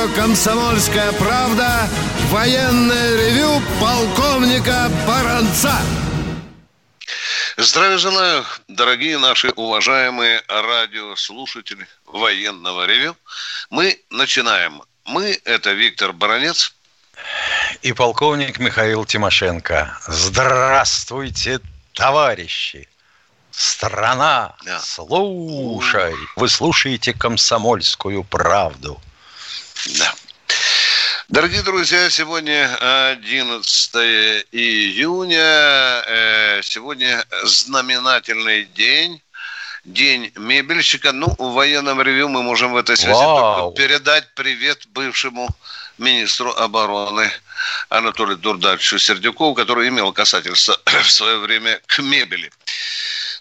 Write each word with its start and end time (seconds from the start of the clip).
радио 0.00 0.14
«Комсомольская 0.14 1.12
правда» 1.12 1.88
военное 2.28 3.16
ревю 3.16 3.60
полковника 3.80 4.90
Баранца. 5.06 5.74
Здравия 7.56 7.98
желаю, 7.98 8.44
дорогие 8.68 9.18
наши 9.18 9.50
уважаемые 9.56 10.42
радиослушатели 10.48 11.86
военного 12.06 12.86
ревю. 12.86 13.16
Мы 13.68 14.00
начинаем. 14.10 14.82
Мы– 15.04 15.38
это 15.44 15.72
Виктор 15.72 16.12
Баранец. 16.12 16.72
И 17.82 17.92
полковник 17.92 18.58
Михаил 18.58 19.04
Тимошенко. 19.04 19.98
Здравствуйте, 20.06 21.60
товарищи! 21.92 22.88
Страна, 23.50 24.54
да. 24.64 24.78
слушай! 24.78 26.14
Вы 26.36 26.48
слушаете 26.48 27.12
«Комсомольскую 27.12 28.24
правду». 28.24 28.98
Да. 29.86 30.14
Дорогие 31.28 31.62
друзья, 31.62 32.10
сегодня 32.10 32.76
11 33.12 33.94
июня. 34.52 36.02
Э, 36.06 36.60
сегодня 36.62 37.24
знаменательный 37.44 38.64
день. 38.64 39.22
День 39.84 40.32
мебельщика. 40.36 41.12
Ну, 41.12 41.34
в 41.38 41.54
военном 41.54 42.02
ревю 42.02 42.28
мы 42.28 42.42
можем 42.42 42.72
в 42.72 42.76
этой 42.76 42.96
связи 42.96 43.14
Вау. 43.14 43.70
только 43.70 43.82
передать 43.82 44.34
привет 44.34 44.86
бывшему 44.88 45.48
министру 45.96 46.50
обороны 46.50 47.30
Анатолию 47.88 48.36
Дурдальевичу 48.36 48.98
Сердюкову, 48.98 49.54
который 49.54 49.88
имел 49.88 50.12
касательство 50.12 50.78
в 51.04 51.10
свое 51.10 51.38
время 51.38 51.80
к 51.86 52.00
мебели. 52.00 52.50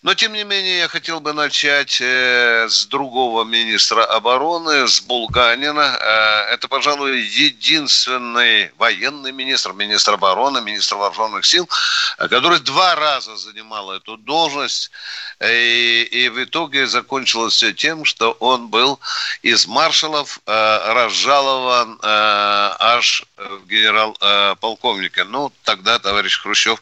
Но, 0.01 0.13
тем 0.13 0.31
не 0.31 0.45
менее, 0.45 0.77
я 0.77 0.87
хотел 0.87 1.19
бы 1.19 1.33
начать 1.33 1.99
э, 1.99 2.69
с 2.69 2.85
другого 2.85 3.43
министра 3.43 4.05
обороны, 4.05 4.87
с 4.87 5.01
Булганина. 5.01 5.97
Э, 5.99 6.53
это, 6.53 6.69
пожалуй, 6.69 7.19
единственный 7.19 8.71
военный 8.77 9.33
министр, 9.33 9.73
министр 9.73 10.13
обороны, 10.13 10.61
министр 10.61 10.95
вооруженных 10.95 11.45
сил, 11.45 11.67
который 12.17 12.59
два 12.59 12.95
раза 12.95 13.35
занимал 13.35 13.91
эту 13.91 14.15
должность. 14.15 14.89
И, 15.43 16.07
и 16.09 16.29
в 16.29 16.41
итоге 16.45 16.87
закончилось 16.87 17.55
все 17.55 17.73
тем, 17.73 18.05
что 18.05 18.31
он 18.39 18.69
был 18.69 19.01
из 19.41 19.67
маршалов 19.67 20.39
э, 20.45 20.93
разжалован 20.93 21.99
аж 22.01 23.25
в 23.35 23.67
генерал-полковника. 23.67 25.25
Ну, 25.25 25.51
тогда 25.65 25.99
товарищ 25.99 26.39
Хрущев 26.39 26.81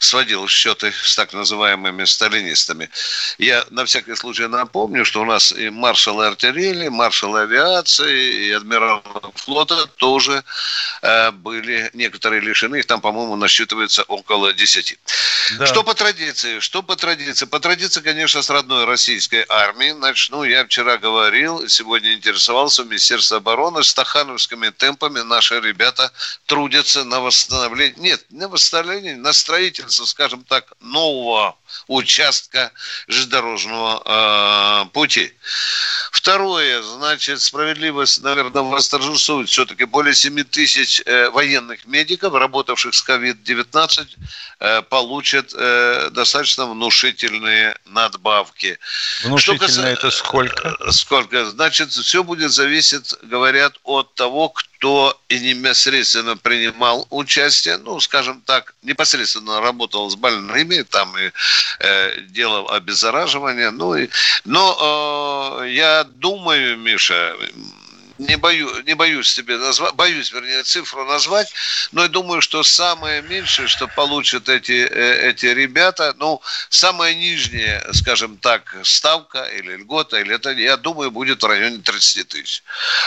сводил 0.00 0.46
счеты 0.48 0.92
с 0.92 1.16
так 1.16 1.32
называемыми 1.32 2.04
сталинистами 2.04 2.57
специалистами. 2.58 2.90
Я 3.38 3.64
на 3.70 3.84
всякий 3.84 4.14
случай 4.16 4.48
напомню, 4.48 5.04
что 5.04 5.22
у 5.22 5.24
нас 5.24 5.52
и 5.52 5.70
маршалы 5.70 6.26
артиллерии, 6.26 6.88
маршалы 6.88 7.40
авиации, 7.40 8.46
и 8.46 8.52
адмиралы 8.52 9.02
флота 9.34 9.86
тоже 9.96 10.44
э, 11.02 11.30
были 11.30 11.90
некоторые 11.94 12.40
лишены. 12.40 12.76
Их 12.76 12.86
там, 12.86 13.00
по-моему, 13.00 13.36
насчитывается 13.36 14.02
около 14.02 14.52
10. 14.52 14.98
Да. 15.58 15.66
Что 15.66 15.82
по 15.82 15.94
традиции? 15.94 16.60
Что 16.60 16.82
по 16.82 16.96
традиции? 16.96 17.46
По 17.46 17.60
традиции, 17.60 18.00
конечно, 18.00 18.42
с 18.42 18.50
родной 18.50 18.84
российской 18.84 19.44
армии. 19.48 19.92
Начну. 19.92 20.44
Я 20.44 20.64
вчера 20.64 20.98
говорил, 20.98 21.68
сегодня 21.68 22.14
интересовался 22.14 22.82
в 22.82 22.86
Министерстве 22.86 23.38
обороны. 23.38 23.82
Стахановскими 23.82 24.70
темпами 24.70 25.20
наши 25.20 25.60
ребята 25.60 26.12
трудятся 26.46 27.04
на 27.04 27.20
восстановление, 27.20 27.94
нет, 27.98 28.24
на 28.30 28.48
восстановление, 28.48 29.16
на 29.16 29.32
строительство, 29.32 30.04
скажем 30.04 30.44
так, 30.44 30.72
нового 30.80 31.56
участка 31.86 32.47
железнодорожного 33.06 34.02
э, 34.04 34.90
пути. 34.92 35.32
Второе, 36.12 36.82
значит, 36.82 37.40
справедливость, 37.40 38.22
наверное, 38.22 38.62
восторжествует. 38.62 39.48
Все-таки 39.48 39.84
более 39.84 40.14
7 40.14 40.42
тысяч 40.44 41.02
э, 41.04 41.30
военных 41.30 41.86
медиков, 41.86 42.34
работавших 42.34 42.94
с 42.94 43.08
COVID-19, 43.08 44.06
э, 44.60 44.82
получат 44.82 45.52
э, 45.54 46.10
достаточно 46.10 46.66
внушительные 46.66 47.76
надбавки. 47.86 48.78
Внушительные 49.24 49.68
Что 49.68 49.80
кас... 49.80 49.98
это 49.98 50.10
сколько? 50.10 50.76
Сколько? 50.90 51.46
Значит, 51.46 51.92
все 51.92 52.22
будет 52.22 52.50
зависеть, 52.52 53.14
говорят, 53.22 53.74
от 53.84 54.14
того, 54.14 54.48
кто 54.50 54.67
кто 54.78 55.20
непосредственно 55.28 56.36
принимал 56.36 57.06
участие, 57.10 57.78
ну, 57.78 57.98
скажем 57.98 58.40
так, 58.42 58.74
непосредственно 58.82 59.60
работал 59.60 60.08
с 60.08 60.14
больными, 60.14 60.82
там 60.82 61.18
и 61.18 61.32
э, 61.80 62.20
делал 62.28 62.70
обеззараживание, 62.70 63.70
ну 63.70 63.96
и, 63.96 64.08
но 64.44 65.58
э, 65.62 65.70
я 65.70 66.04
думаю, 66.04 66.78
Миша, 66.78 67.36
не, 68.18 68.36
бою, 68.36 68.82
не 68.84 68.94
боюсь 68.94 69.30
себе 69.32 69.56
назвать, 69.56 69.94
боюсь, 69.94 70.32
вернее, 70.32 70.62
цифру 70.62 71.04
назвать, 71.04 71.52
но 71.92 72.02
я 72.02 72.08
думаю, 72.08 72.40
что 72.40 72.62
самое 72.62 73.22
меньшее, 73.22 73.68
что 73.68 73.86
получат 73.86 74.48
эти, 74.48 74.86
э, 74.86 75.30
эти 75.30 75.46
ребята, 75.46 76.14
ну, 76.18 76.40
самая 76.68 77.14
нижняя, 77.14 77.84
скажем 77.92 78.36
так, 78.36 78.76
ставка 78.82 79.44
или 79.44 79.76
льгота, 79.76 80.20
или 80.20 80.34
это, 80.34 80.50
я 80.50 80.76
думаю, 80.76 81.10
будет 81.10 81.42
в 81.42 81.46
районе 81.46 81.78
30 81.78 82.28
тысяч. 82.28 82.62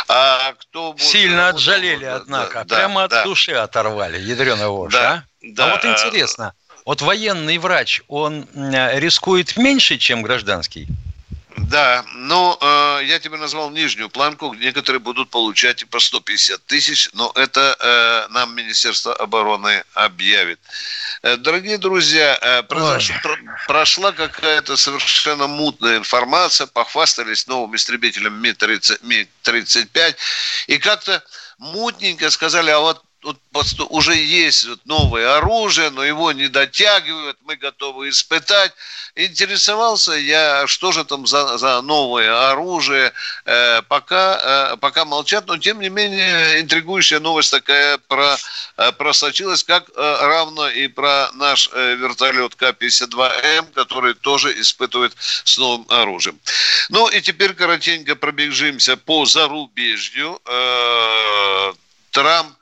А 0.07 0.53
кто 0.53 0.93
будет, 0.93 1.05
Сильно 1.05 1.49
отжалели, 1.49 2.05
да, 2.05 2.15
однако, 2.15 2.63
да, 2.65 2.75
прямо 2.75 3.07
да, 3.07 3.19
от 3.19 3.25
души 3.25 3.51
оторвали, 3.51 4.19
ядреный 4.19 4.67
вож, 4.67 4.93
да, 4.93 5.11
а? 5.11 5.23
Да, 5.41 5.65
а 5.65 5.75
вот 5.75 5.85
интересно, 5.85 6.53
вот 6.85 7.01
военный 7.01 7.57
врач, 7.57 8.01
он 8.07 8.47
рискует 8.53 9.57
меньше, 9.57 9.97
чем 9.97 10.21
гражданский? 10.21 10.87
Да, 11.69 12.03
но 12.13 12.57
э, 12.59 13.05
я 13.05 13.19
тебе 13.19 13.37
назвал 13.37 13.69
нижнюю 13.69 14.09
планку, 14.09 14.53
некоторые 14.53 14.99
будут 14.99 15.29
получать 15.29 15.81
и 15.81 15.85
по 15.85 15.99
150 15.99 16.65
тысяч, 16.65 17.09
но 17.13 17.31
это 17.35 17.75
э, 17.79 18.33
нам 18.33 18.55
Министерство 18.55 19.13
обороны 19.13 19.83
объявит. 19.93 20.59
Э, 21.21 21.37
дорогие 21.37 21.77
друзья, 21.77 22.37
э, 22.41 22.63
произош... 22.63 23.11
про... 23.21 23.37
прошла 23.67 24.11
какая-то 24.11 24.77
совершенно 24.77 25.47
мутная 25.47 25.97
информация, 25.97 26.67
похвастались 26.67 27.47
новым 27.47 27.75
истребителем 27.75 28.41
Ми-30... 28.41 28.99
Ми-35, 29.03 30.15
и 30.67 30.77
как-то 30.77 31.23
мутненько 31.57 32.29
сказали, 32.29 32.71
а 32.71 32.79
вот 32.79 33.03
тут 33.21 33.37
уже 33.89 34.15
есть 34.15 34.67
вот 34.67 34.79
новое 34.85 35.37
оружие, 35.37 35.91
но 35.91 36.03
его 36.03 36.31
не 36.31 36.47
дотягивают, 36.47 37.37
мы 37.45 37.55
готовы 37.55 38.09
испытать. 38.09 38.73
Интересовался 39.15 40.13
я, 40.13 40.65
что 40.67 40.91
же 40.91 41.05
там 41.05 41.27
за, 41.27 41.57
за 41.57 41.81
новое 41.81 42.49
оружие, 42.49 43.13
э, 43.45 43.81
пока, 43.83 44.73
э, 44.73 44.77
пока 44.77 45.05
молчат, 45.05 45.45
но 45.47 45.57
тем 45.57 45.79
не 45.81 45.89
менее 45.89 46.61
интригующая 46.61 47.19
новость 47.19 47.51
такая 47.51 47.97
про, 47.99 48.37
э, 48.77 48.91
просочилась, 48.93 49.63
как 49.63 49.89
э, 49.89 50.17
равно 50.21 50.69
и 50.69 50.87
про 50.87 51.29
наш 51.33 51.69
э, 51.73 51.95
вертолет 51.95 52.55
К-52М, 52.55 53.73
который 53.73 54.15
тоже 54.15 54.59
испытывает 54.59 55.13
с 55.43 55.57
новым 55.57 55.85
оружием. 55.89 56.39
Ну 56.89 57.07
и 57.07 57.21
теперь 57.21 57.53
коротенько 57.53 58.15
пробежимся 58.15 58.97
по 58.97 59.25
зарубежью. 59.25 60.41
Э, 60.45 61.73
Трамп 62.11 62.57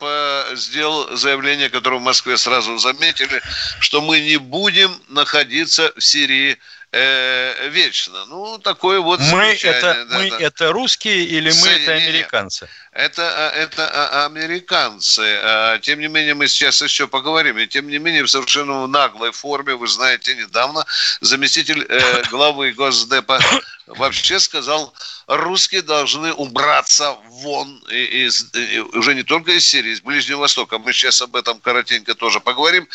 сделал 0.53 1.15
заявление, 1.17 1.69
которое 1.69 1.97
в 1.97 2.03
Москве 2.03 2.37
сразу 2.37 2.77
заметили, 2.77 3.41
что 3.79 4.01
мы 4.01 4.19
не 4.19 4.37
будем 4.37 4.91
находиться 5.07 5.91
в 5.97 6.03
Сирии 6.03 6.57
э, 6.91 7.69
вечно. 7.69 8.25
Ну, 8.25 8.57
такое 8.57 8.99
вот 8.99 9.19
мы 9.19 9.57
это, 9.61 10.05
да, 10.09 10.17
мы 10.17 10.29
да. 10.29 10.37
это 10.39 10.71
русские 10.71 11.23
или 11.23 11.51
мы 11.61 11.67
это 11.67 11.93
американцы? 11.93 12.67
Это, 12.91 13.21
а, 13.23 13.51
это 13.51 13.87
а, 13.87 14.25
американцы. 14.25 15.39
А, 15.43 15.77
тем 15.79 15.99
не 15.99 16.07
менее, 16.07 16.33
мы 16.33 16.47
сейчас 16.47 16.81
еще 16.81 17.07
поговорим. 17.07 17.57
И 17.57 17.67
тем 17.67 17.87
не 17.87 17.99
менее, 17.99 18.23
в 18.23 18.29
совершенно 18.29 18.87
наглой 18.87 19.31
форме, 19.31 19.75
вы 19.75 19.87
знаете, 19.87 20.35
недавно 20.35 20.85
заместитель 21.21 21.85
э, 21.87 22.23
главы 22.31 22.71
Госдепа 22.71 23.39
вообще 23.87 24.39
сказал, 24.39 24.93
русские 25.27 25.81
должны 25.81 26.33
убраться 26.33 27.15
вон 27.25 27.77
из, 27.89 28.53
из, 28.53 28.83
уже 28.93 29.15
не 29.15 29.23
только 29.23 29.51
из 29.51 29.67
Сирии, 29.67 29.91
из 29.91 30.01
Ближнего 30.01 30.41
Востока. 30.41 30.79
Мы 30.79 30.93
сейчас 30.93 31.21
об 31.21 31.35
этом 31.35 31.59
коротенько 31.59 32.15
тоже 32.15 32.39
поговорим. 32.39 32.87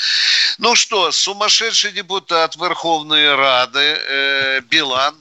Ну 0.58 0.74
что, 0.74 1.12
сумасшедший 1.12 1.92
депутат 1.92 2.56
Верховной 2.56 3.34
Рады 3.34 3.83
э, 3.84 4.60
Билан 4.62 5.14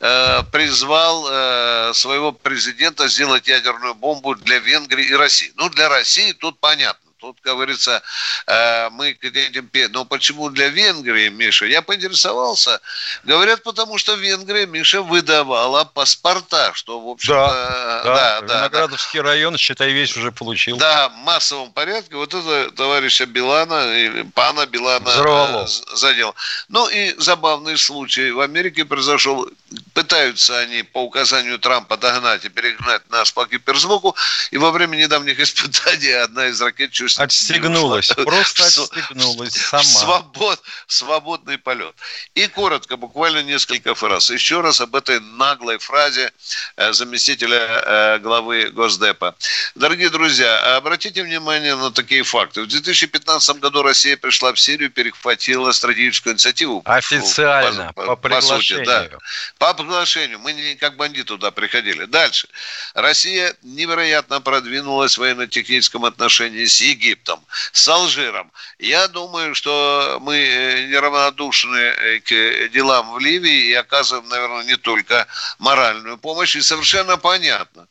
э, 0.00 0.42
призвал 0.52 1.26
э, 1.30 1.92
своего 1.94 2.32
президента 2.32 3.08
сделать 3.08 3.48
ядерную 3.48 3.94
бомбу 3.94 4.34
для 4.34 4.58
Венгрии 4.58 5.06
и 5.06 5.14
России. 5.14 5.52
Ну, 5.56 5.68
для 5.70 5.88
России 5.88 6.32
тут 6.32 6.58
понятно 6.60 7.11
Тут, 7.22 7.38
говорится, 7.44 8.02
э, 8.48 8.90
мы 8.90 9.14
к 9.14 9.22
этим... 9.22 9.70
Но 9.92 10.04
почему 10.04 10.50
для 10.50 10.70
Венгрии, 10.70 11.28
Миша? 11.28 11.66
Я 11.66 11.80
поинтересовался. 11.80 12.80
Говорят, 13.22 13.62
потому 13.62 13.96
что 13.96 14.14
Венгрия, 14.14 14.66
Миша, 14.66 15.02
выдавала 15.02 15.84
паспорта, 15.84 16.72
что, 16.74 16.98
в 17.00 17.08
общем-то... 17.10 18.02
Да, 18.04 18.40
да, 18.40 18.40
да. 18.40 18.56
Виноградовский 18.56 19.20
да. 19.20 19.26
район, 19.26 19.56
считай, 19.56 19.92
весь 19.92 20.16
уже 20.16 20.32
получил. 20.32 20.78
Да, 20.78 21.10
в 21.10 21.14
массовом 21.18 21.70
порядке. 21.70 22.16
Вот 22.16 22.34
это 22.34 22.72
товарища 22.72 23.24
Билана, 23.26 24.26
пана 24.34 24.66
Билана 24.66 25.10
Взорвало. 25.10 25.68
задел. 25.94 26.34
Ну 26.68 26.88
и 26.88 27.14
забавный 27.18 27.78
случай. 27.78 28.32
В 28.32 28.40
Америке 28.40 28.84
произошел... 28.84 29.48
Пытаются 29.94 30.58
они 30.58 30.82
по 30.82 31.04
указанию 31.04 31.58
Трампа 31.58 31.96
догнать 31.96 32.44
и 32.44 32.48
перегнать 32.48 33.08
нас 33.10 33.30
по 33.30 33.46
киберзвуку. 33.46 34.16
И 34.50 34.58
во 34.58 34.72
время 34.72 34.96
недавних 34.96 35.38
испытаний 35.38 36.10
одна 36.10 36.48
из 36.48 36.60
ракет 36.60 36.90
чуть 36.90 37.11
Отстегнулась, 37.18 38.08
просто 38.08 38.66
отстегнулась 38.66 39.52
сама. 39.52 39.82
Свобод, 39.82 40.62
свободный 40.86 41.58
полет. 41.58 41.94
И 42.34 42.46
коротко, 42.46 42.96
буквально 42.96 43.42
несколько 43.42 43.94
фраз. 43.94 44.30
Еще 44.30 44.60
раз 44.60 44.80
об 44.80 44.94
этой 44.96 45.20
наглой 45.20 45.78
фразе 45.78 46.32
э, 46.76 46.92
заместителя 46.92 47.82
э, 47.84 48.18
главы 48.18 48.70
Госдепа. 48.70 49.34
Дорогие 49.74 50.10
друзья, 50.10 50.76
обратите 50.76 51.22
внимание 51.22 51.76
на 51.76 51.90
такие 51.90 52.22
факты. 52.22 52.62
В 52.62 52.68
2015 52.68 53.56
году 53.56 53.82
Россия 53.82 54.16
пришла 54.16 54.52
в 54.52 54.60
Сирию, 54.60 54.90
перехватила 54.90 55.72
стратегическую 55.72 56.34
инициативу. 56.34 56.82
Официально, 56.84 57.92
по, 57.92 58.02
по, 58.02 58.06
по 58.06 58.16
приглашению. 58.16 58.84
По, 58.84 58.92
сути, 58.92 59.10
да. 59.10 59.18
по 59.58 59.74
приглашению. 59.74 60.38
Мы 60.38 60.52
не 60.52 60.74
как 60.76 60.96
бандиты 60.96 61.28
туда 61.28 61.50
приходили. 61.50 62.04
Дальше. 62.04 62.48
Россия 62.94 63.54
невероятно 63.62 64.40
продвинулась 64.40 65.16
в 65.16 65.18
военно-техническом 65.18 66.04
отношении 66.04 66.64
с 66.64 66.80
Египтом, 67.02 67.44
с 67.72 67.88
Алжиром. 67.88 68.50
Я 68.78 69.08
думаю, 69.08 69.54
что 69.54 70.18
мы 70.20 70.36
э, 70.36 70.86
неравнодушны 70.86 71.76
э, 71.76 72.20
к 72.20 72.68
делам 72.72 73.12
в 73.14 73.18
Ливии 73.18 73.70
и 73.70 73.74
оказываем, 73.74 74.28
наверное, 74.28 74.64
не 74.64 74.76
только 74.76 75.26
моральную 75.58 76.18
помощь. 76.18 76.56
И 76.56 76.62
совершенно 76.62 77.16
понятно, 77.16 77.88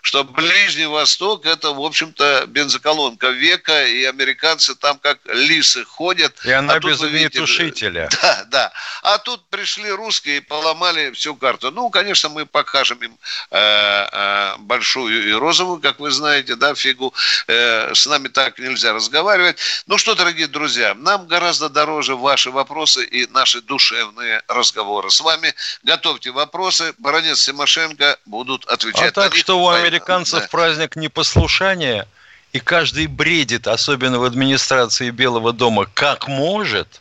что 0.00 0.24
Ближний 0.24 0.86
Восток– 0.86 1.46
это, 1.46 1.72
в 1.72 1.80
общем-то, 1.80 2.46
бензоколонка 2.46 3.28
века, 3.28 3.86
и 3.86 4.04
американцы 4.04 4.74
там 4.74 4.98
как 4.98 5.18
лисы 5.26 5.84
ходят. 5.84 6.34
И 6.44 6.50
она 6.50 6.74
а 6.74 6.80
без 6.80 7.02
огнетушителя. 7.02 8.08
Да, 8.24 8.44
да. 8.46 8.72
А 9.02 9.18
тут 9.18 9.44
пришли 9.50 9.90
русские 9.90 10.38
и 10.38 10.40
поломали 10.40 11.10
всю 11.10 11.34
карту. 11.34 11.70
Ну, 11.70 11.90
конечно, 11.90 12.28
мы 12.30 12.46
покажем 12.46 12.98
им 12.98 13.18
э, 13.50 13.58
э, 13.58 14.56
большую 14.58 15.28
и 15.28 15.32
розовую, 15.32 15.80
как 15.80 16.00
вы 16.00 16.10
знаете, 16.10 16.54
да, 16.56 16.74
фигу. 16.74 17.12
Э, 17.48 17.92
с 17.94 18.06
нами 18.06 18.28
так 18.28 18.53
нельзя 18.58 18.92
разговаривать. 18.92 19.58
Ну 19.86 19.98
что, 19.98 20.14
дорогие 20.14 20.46
друзья, 20.46 20.94
нам 20.94 21.26
гораздо 21.26 21.68
дороже 21.68 22.16
ваши 22.16 22.50
вопросы 22.50 23.04
и 23.04 23.26
наши 23.28 23.60
душевные 23.60 24.42
разговоры. 24.48 25.10
С 25.10 25.20
вами 25.20 25.54
готовьте 25.82 26.30
вопросы. 26.30 26.94
Баронец 26.98 27.44
Тимошенко 27.44 28.18
будут 28.26 28.64
отвечать. 28.66 29.10
А 29.10 29.12
так, 29.12 29.34
что 29.34 29.58
у 29.60 29.68
американцев 29.68 30.40
да. 30.40 30.48
праздник 30.48 30.96
непослушания, 30.96 32.06
и 32.52 32.60
каждый 32.60 33.08
бредит, 33.08 33.66
особенно 33.66 34.18
в 34.18 34.24
администрации 34.24 35.10
Белого 35.10 35.52
дома, 35.52 35.86
как 35.92 36.28
может. 36.28 37.00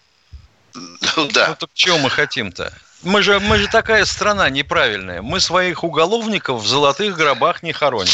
Ну, 0.74 1.28
да. 1.32 1.50
Ну, 1.50 1.56
так 1.56 1.70
чего 1.74 2.00
мы 2.00 2.10
хотим-то? 2.10 2.74
Мы 3.04 3.22
же, 3.22 3.40
мы 3.40 3.58
же 3.58 3.68
такая 3.68 4.06
страна 4.06 4.50
неправильная. 4.50 5.22
Мы 5.22 5.40
своих 5.40 5.84
уголовников 5.84 6.64
в 6.64 6.68
золотых 6.68 7.16
гробах 7.16 7.62
не 7.62 7.74
хороним. 7.74 8.12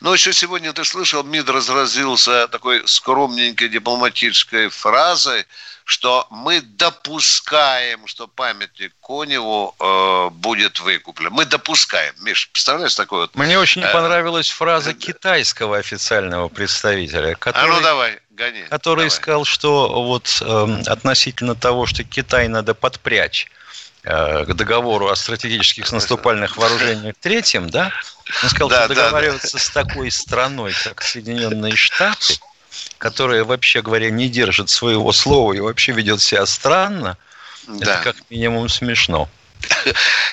Но 0.00 0.14
еще 0.14 0.32
сегодня 0.32 0.72
ты 0.72 0.84
слышал, 0.84 1.22
МИД 1.22 1.50
разразился 1.50 2.48
такой 2.48 2.86
скромненькой 2.86 3.68
дипломатической 3.68 4.68
фразой, 4.68 5.46
что 5.84 6.26
мы 6.30 6.60
допускаем, 6.60 8.06
что 8.06 8.28
памятник 8.28 8.92
Коневу 9.00 9.74
э, 9.78 10.30
будет 10.30 10.78
выкуплен. 10.80 11.32
Мы 11.32 11.44
допускаем. 11.44 12.14
Миш, 12.20 12.48
представляешь 12.50 12.94
такое 12.94 13.22
вот? 13.22 13.34
Мне 13.34 13.58
очень 13.58 13.82
э, 13.82 13.92
понравилась 13.92 14.50
фраза 14.50 14.90
э, 14.90 14.94
китайского 14.94 15.78
официального 15.78 16.48
представителя, 16.48 17.34
который, 17.34 17.64
а 17.64 17.74
ну 17.74 17.80
давай, 17.80 18.20
гони, 18.30 18.62
который 18.70 19.06
давай. 19.06 19.10
сказал, 19.10 19.44
что 19.44 20.04
вот 20.04 20.40
э, 20.40 20.82
относительно 20.86 21.56
того, 21.56 21.86
что 21.86 22.04
Китай 22.04 22.46
надо 22.46 22.74
подпрячь 22.74 23.46
э, 23.46 23.50
к 24.02 24.54
договору 24.54 25.08
о 25.08 25.16
стратегических 25.16 25.90
наступальных 25.92 26.56
вооружениях 26.56 27.14
третьем, 27.20 27.68
да? 27.68 27.92
Он 28.42 28.48
сказал, 28.48 28.68
да, 28.68 28.84
что 28.84 28.94
договариваться 28.94 29.52
да, 29.52 29.58
да. 29.58 29.64
с 29.64 29.70
такой 29.70 30.10
страной, 30.10 30.72
как 30.84 31.02
Соединенные 31.02 31.76
Штаты, 31.76 32.38
которая, 32.98 33.44
вообще 33.44 33.82
говоря, 33.82 34.10
не 34.10 34.28
держит 34.28 34.70
своего 34.70 35.12
слова 35.12 35.52
и 35.52 35.60
вообще 35.60 35.92
ведет 35.92 36.22
себя 36.22 36.46
странно, 36.46 37.18
да. 37.66 37.76
это 38.00 38.04
как 38.04 38.16
минимум 38.30 38.68
смешно. 38.68 39.28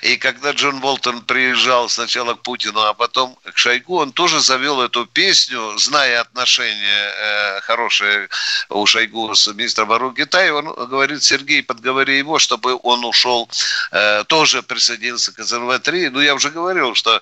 И 0.02 0.18
когда 0.18 0.52
Джон 0.52 0.80
Болтон 0.80 1.22
приезжал 1.22 1.90
сначала 1.90 2.34
к 2.34 2.42
Путину, 2.42 2.82
а 2.82 2.94
потом 2.94 3.38
к 3.44 3.58
Шойгу, 3.58 3.98
он 3.98 4.12
тоже 4.12 4.40
завел 4.40 4.82
эту 4.82 5.06
песню, 5.06 5.78
зная 5.78 6.22
отношения 6.22 7.14
э, 7.18 7.62
хорошие 7.62 8.30
у 8.70 8.86
Шойгу 8.86 9.34
с 9.36 9.48
министром 9.48 9.86
обороны 9.86 10.16
Китая. 10.16 10.54
Он 10.54 10.74
говорит, 10.88 11.24
Сергей, 11.24 11.64
подговори 11.64 12.18
его, 12.18 12.40
чтобы 12.40 12.80
он 12.84 13.06
ушел, 13.06 13.50
э, 13.92 14.24
тоже 14.26 14.64
присоединился 14.64 15.32
к 15.34 15.40
СНВ-3. 15.40 16.10
Ну, 16.10 16.22
я 16.22 16.36
уже 16.36 16.50
говорил, 16.50 16.96
что 16.96 17.22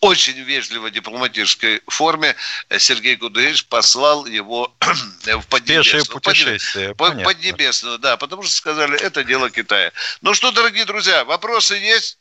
очень 0.00 0.38
вежливо 0.40 0.90
дипломатической 0.90 1.82
форме 1.86 2.36
Сергей 2.78 3.16
Кудыевич 3.16 3.64
послал 3.66 4.26
его 4.26 4.74
в 5.24 5.46
Поднебесную. 5.46 6.04
путешествие, 6.06 6.94
Под, 6.94 7.22
Поднебесную, 7.22 7.98
да, 7.98 8.16
потому 8.16 8.42
что 8.42 8.52
сказали, 8.52 8.98
это 9.00 9.24
дело 9.24 9.50
Китая. 9.50 9.92
Ну 10.20 10.34
что, 10.34 10.50
дорогие 10.50 10.84
друзья, 10.84 11.24
вопросы 11.44 11.74
есть? 11.74 12.18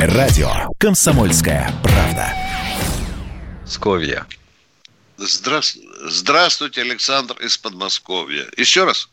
Радио 0.00 0.48
«Комсомольская 0.78 1.70
правда». 1.82 2.28
Сковья. 3.66 4.24
Здравствуйте, 5.18 6.80
Александр 6.80 7.34
из 7.42 7.58
Подмосковья. 7.58 8.46
Еще 8.56 8.84
раз. 8.84 9.10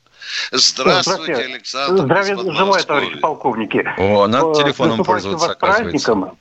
Здравствуйте, 0.51 1.43
Александр. 1.43 2.03
Здравия 2.03 2.37
желаю, 2.37 2.85
товарищи 2.85 3.19
полковники. 3.19 3.85
О, 3.97 4.27
надо 4.27 4.53
телефоном 4.53 5.03
пользоваться, 5.03 5.51
оказывается. 5.51 6.13
Праздником. 6.13 6.37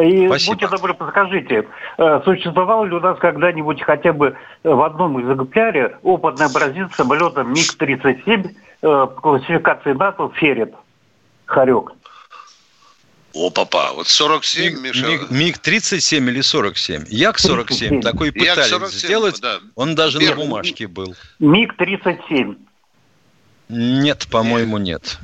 И 0.00 0.26
Спасибо. 0.28 0.52
будьте 0.52 0.68
добры, 0.68 0.94
подскажите, 0.94 1.68
э, 1.98 2.20
существовал 2.24 2.84
ли 2.84 2.94
у 2.94 3.00
нас 3.00 3.18
когда-нибудь 3.18 3.82
хотя 3.82 4.12
бы 4.12 4.36
в 4.62 4.82
одном 4.82 5.20
экземпляре 5.20 5.98
опытный 6.02 6.46
образец 6.46 6.94
самолета 6.94 7.42
МиГ-37 7.42 8.54
э, 8.84 9.06
классификации 9.20 9.92
НАТО 9.92 10.30
«Ферет» 10.34 10.74
«Харек»? 11.46 11.92
О, 13.34 13.50
папа, 13.50 13.90
вот 13.96 14.06
47, 14.06 14.74
Миг, 14.74 14.82
Миша. 14.82 15.06
Миг, 15.06 15.30
МиГ-37 15.30 16.18
или 16.28 16.40
47? 16.40 17.04
Як-47, 17.08 18.00
такой 18.00 18.30
пытались 18.30 18.70
Як 18.70 18.86
сделать, 18.86 19.40
да. 19.40 19.58
он 19.74 19.96
даже 19.96 20.20
Первый. 20.20 20.44
на 20.44 20.44
бумажке 20.44 20.86
был. 20.86 21.16
МиГ-37. 21.40 22.56
Нет, 23.70 24.28
по-моему, 24.30 24.78
нет. 24.78 25.18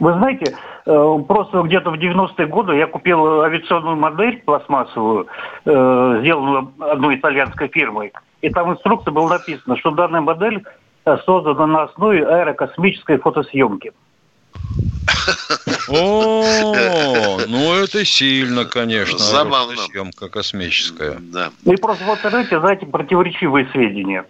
Вы 0.00 0.14
знаете, 0.14 0.56
э, 0.86 1.18
просто 1.28 1.62
где-то 1.62 1.90
в 1.90 1.94
90-е 1.94 2.46
годы 2.46 2.74
я 2.74 2.88
купил 2.88 3.42
авиационную 3.42 3.96
модель 3.96 4.42
пластмассовую, 4.44 5.28
э, 5.64 6.18
сделанную 6.22 6.72
одной 6.80 7.16
итальянской 7.16 7.68
фирмой. 7.68 8.12
И 8.40 8.50
там 8.50 8.70
в 8.70 8.72
инструкции 8.72 9.10
было 9.10 9.28
написано, 9.28 9.76
что 9.76 9.92
данная 9.92 10.22
модель 10.22 10.64
создана 11.18 11.66
на 11.66 11.82
основе 11.84 12.26
аэрокосмической 12.26 13.18
фотосъемки. 13.18 13.92
О, 15.88 17.40
ну 17.46 17.74
это 17.74 18.04
сильно, 18.04 18.64
конечно. 18.66 19.18
Забавно. 19.18 19.76
Съемка 19.86 20.28
космическая. 20.28 21.16
Да. 21.18 21.50
И 21.64 21.76
просто 21.76 22.04
в 22.04 22.10
интернете, 22.10 22.60
знаете, 22.60 22.86
противоречивые 22.86 23.68
сведения. 23.72 24.26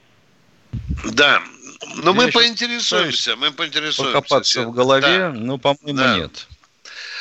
Да, 1.04 1.40
но 1.96 2.12
мы 2.12 2.30
поинтересуемся, 2.30 3.36
мы 3.36 3.50
поинтересуемся. 3.50 4.04
Покопаться 4.04 4.62
в 4.62 4.72
голове, 4.72 5.18
да. 5.18 5.32
ну, 5.34 5.58
по-моему, 5.58 5.98
да. 5.98 6.16
нет. 6.18 6.46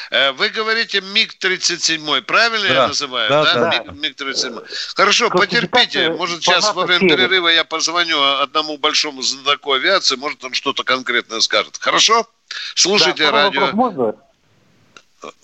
Э, 0.09 0.31
вы 0.31 0.49
говорите 0.49 1.01
МиГ-37, 1.01 2.21
правильно 2.21 2.67
да. 2.67 2.73
я 2.73 2.87
называю? 2.87 3.29
Да, 3.29 3.43
да? 3.43 3.83
да. 3.85 3.91
МиГ-37. 3.91 4.65
Хорошо, 4.95 5.29
потерпите. 5.29 6.09
Может, 6.11 6.43
сейчас 6.43 6.73
во 6.73 6.85
время 6.85 7.09
перерыва 7.09 7.49
я 7.49 7.63
позвоню 7.63 8.21
одному 8.41 8.77
большому 8.77 9.21
знатоку 9.21 9.73
авиации, 9.73 10.15
может, 10.15 10.43
он 10.43 10.53
что-то 10.53 10.83
конкретное 10.83 11.39
скажет. 11.41 11.77
Хорошо? 11.79 12.27
Слушайте 12.75 13.25
да, 13.25 13.31
радио. 13.31 14.15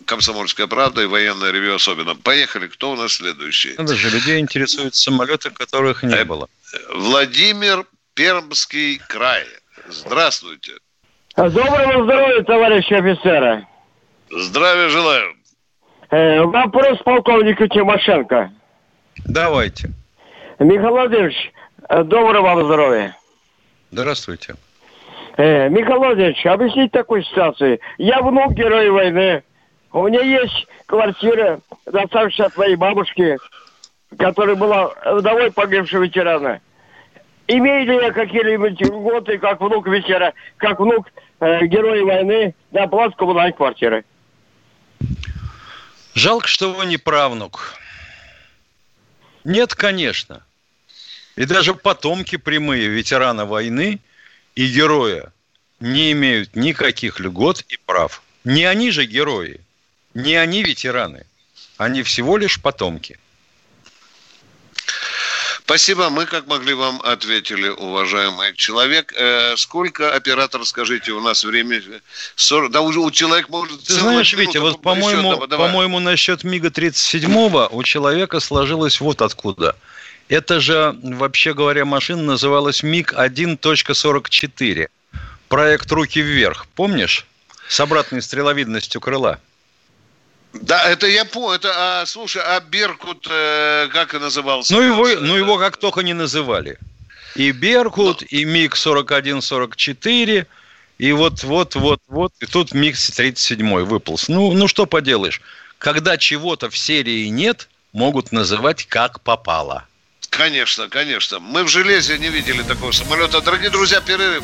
Комсомольская 0.05 0.67
правда 0.67 1.01
и 1.01 1.07
военное 1.07 1.51
ревю 1.51 1.75
особенно. 1.75 2.15
Поехали, 2.15 2.67
кто 2.67 2.91
у 2.91 2.95
нас 2.95 3.13
следующий? 3.13 3.73
Надо 3.77 3.95
же, 3.95 4.09
людей 4.09 4.39
интересуют 4.39 4.95
самолеты, 4.95 5.49
которых 5.49 6.03
не 6.03 6.13
э, 6.13 6.23
было. 6.23 6.47
Владимир 6.93 7.85
Пермский 8.13 9.01
край. 9.07 9.45
Здравствуйте. 9.89 10.73
Доброго 11.35 12.03
здоровья, 12.03 12.43
товарищи 12.43 12.93
офицеры. 12.93 13.65
Здравия 14.35 14.89
желаю. 14.89 15.33
Э, 16.09 16.41
вопрос 16.41 16.97
полковнику 17.03 17.67
Тимошенко. 17.67 18.51
Давайте. 19.25 19.91
Михаил 20.59 20.89
Владимирович, 20.89 21.51
э, 21.89 22.03
доброго 22.03 22.41
вам 22.41 22.65
здоровья. 22.65 23.15
Здравствуйте. 23.91 24.55
Э, 25.37 25.69
Михаил 25.69 25.99
Владимирович, 25.99 26.43
объясните 26.47 26.89
такую 26.89 27.23
ситуацию. 27.23 27.79
Я 27.99 28.21
внук 28.21 28.53
героя 28.53 28.91
войны. 28.91 29.43
У 29.91 30.07
меня 30.07 30.21
есть 30.21 30.67
квартира, 30.87 31.59
доставшаяся 31.85 32.45
от 32.45 32.57
моей 32.57 32.75
бабушки, 32.75 33.37
которая 34.17 34.55
была 34.55 34.93
вдовой 35.05 35.51
погибшего 35.51 36.03
ветерана. 36.03 36.59
Имею 37.47 37.85
ли 37.85 37.95
я 37.97 38.11
какие-либо 38.11 38.69
льготы, 38.69 39.37
как 39.37 39.61
внук 39.61 39.87
ветера, 39.87 40.33
как 40.57 40.79
внук 40.79 41.07
э, 41.39 41.67
героя 41.67 42.03
войны, 42.03 42.55
на 42.71 42.83
оплату 42.83 43.15
коммунальной 43.15 43.53
квартиры? 43.53 44.05
Жалко, 46.15 46.47
что 46.47 46.73
вы 46.73 46.85
не 46.85 46.97
правнук. 46.97 47.75
Нет, 49.43 49.73
конечно. 49.73 50.45
И 51.35 51.45
даже 51.45 51.73
потомки 51.73 52.35
прямые 52.35 52.87
ветерана 52.87 53.45
войны 53.45 53.99
и 54.55 54.67
героя 54.67 55.33
не 55.79 56.11
имеют 56.11 56.55
никаких 56.55 57.19
льгот 57.19 57.65
и 57.67 57.77
прав. 57.77 58.21
Не 58.43 58.65
они 58.65 58.91
же 58.91 59.05
герои, 59.05 59.59
не 60.13 60.35
они 60.35 60.63
ветераны. 60.63 61.25
Они 61.77 62.03
всего 62.03 62.37
лишь 62.37 62.61
потомки. 62.61 63.19
Спасибо. 65.65 66.09
Мы, 66.09 66.25
как 66.25 66.45
могли, 66.47 66.73
вам 66.73 67.01
ответили, 67.03 67.69
уважаемый 67.69 68.53
человек. 68.55 69.13
Э, 69.15 69.55
сколько, 69.55 70.13
оператор, 70.13 70.65
скажите, 70.65 71.13
у 71.13 71.21
нас 71.21 71.45
время? 71.45 71.81
40... 72.35 72.69
Да 72.71 72.81
уже 72.81 72.99
у 72.99 73.09
человека 73.11 73.47
может... 73.49 73.83
Ты 73.83 73.93
знаешь, 73.93 74.33
Витя, 74.33 74.57
вот, 74.57 74.81
по-моему, 74.81 75.47
по-моему, 75.47 75.99
насчет 75.99 76.43
МиГа-37 76.43 77.69
у 77.71 77.83
человека 77.83 78.41
сложилось 78.41 78.99
вот 78.99 79.21
откуда. 79.21 79.77
Это 80.27 80.59
же, 80.59 80.97
вообще 81.01 81.53
говоря, 81.53 81.85
машина 81.85 82.23
называлась 82.23 82.83
МиГ 82.83 83.13
1.44. 83.13 84.87
Проект 85.47 85.91
«Руки 85.91 86.21
вверх». 86.21 86.67
Помнишь? 86.75 87.25
С 87.69 87.79
обратной 87.79 88.21
стреловидностью 88.21 88.99
крыла. 88.99 89.39
Да, 90.53 90.89
это 90.89 91.07
я 91.07 91.25
понял. 91.25 91.53
Это, 91.53 91.71
а, 91.75 92.05
слушай, 92.05 92.41
а 92.43 92.59
Беркут 92.59 93.27
э, 93.29 93.89
как 93.91 94.13
и 94.13 94.19
назывался? 94.19 94.73
Ну 94.73 94.81
его, 94.81 95.07
ну 95.19 95.35
его 95.35 95.57
как 95.57 95.77
только 95.77 96.01
не 96.01 96.13
называли. 96.13 96.77
И 97.35 97.51
Беркут, 97.51 98.21
Но... 98.21 98.27
И 98.29 98.45
МиГ 98.45 98.75
41-44, 98.75 100.45
и 100.99 101.11
вот, 101.11 101.43
вот, 101.43 101.75
вот, 101.75 101.99
вот, 102.07 102.33
и 102.39 102.45
тут 102.45 102.73
МиГ 102.73 102.95
37 102.95 103.83
выполз. 103.85 104.27
Ну, 104.27 104.53
ну 104.53 104.67
что 104.67 104.85
поделаешь, 104.85 105.41
когда 105.79 106.17
чего-то 106.17 106.69
в 106.69 106.77
серии 106.77 107.27
нет, 107.27 107.67
могут 107.91 108.31
называть 108.31 108.85
как 108.85 109.21
попало. 109.21 109.85
Конечно, 110.29 110.89
конечно. 110.89 111.39
Мы 111.39 111.63
в 111.63 111.67
железе 111.67 112.17
не 112.17 112.29
видели 112.29 112.63
такого 112.63 112.91
самолета. 112.91 113.41
Дорогие 113.41 113.69
друзья, 113.69 114.01
перерыв. 114.01 114.43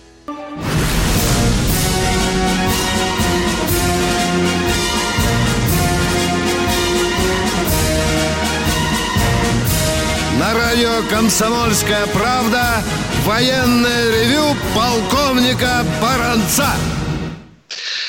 Радио 10.81 11.07
«Комсомольская 11.09 12.07
правда» 12.07 12.83
военное 13.23 14.11
ревю 14.11 14.55
полковника 14.73 15.85
Баранца. 16.01 16.75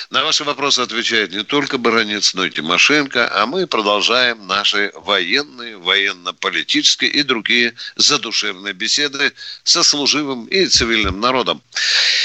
На 0.08 0.24
ваши 0.24 0.42
вопросы 0.44 0.80
отвечает 0.80 1.32
не 1.32 1.42
только 1.42 1.76
Баранец, 1.76 2.32
но 2.32 2.46
и 2.46 2.50
Тимошенко, 2.50 3.30
а 3.30 3.44
мы 3.44 3.66
продолжаем 3.66 4.46
наши 4.46 4.90
военные, 4.94 5.76
военно-политические 5.76 7.10
и 7.10 7.22
другие 7.22 7.74
задушевные 7.96 8.72
беседы 8.72 9.34
со 9.64 9.82
служивым 9.82 10.46
и 10.46 10.64
цивильным 10.66 11.20
народом. 11.20 11.60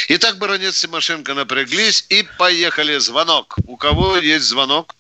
Итак, 0.08 0.38
Баранец, 0.38 0.80
Тимошенко 0.80 1.34
напряглись 1.34 2.06
и 2.08 2.25
поехали. 2.38 2.98
Звонок. 3.00 3.58
У 3.66 3.75
кого 3.75 4.16
есть 4.16 4.46
звонок? 4.46 4.96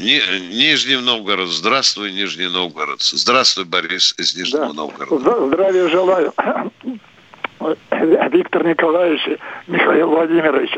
Ни, 0.00 0.18
Нижний 0.54 0.96
Новгород. 0.96 1.48
Здравствуй, 1.48 2.12
Нижний 2.12 2.48
Новгород. 2.48 3.02
Здравствуй, 3.02 3.66
Борис 3.66 4.14
из 4.18 4.34
Нижнего 4.34 4.68
да. 4.68 4.72
Новгорода. 4.72 5.46
Здравия 5.46 5.88
желаю. 5.88 6.32
Виктор 8.30 8.66
Николаевич, 8.66 9.20
Михаил 9.66 10.08
Владимирович. 10.08 10.70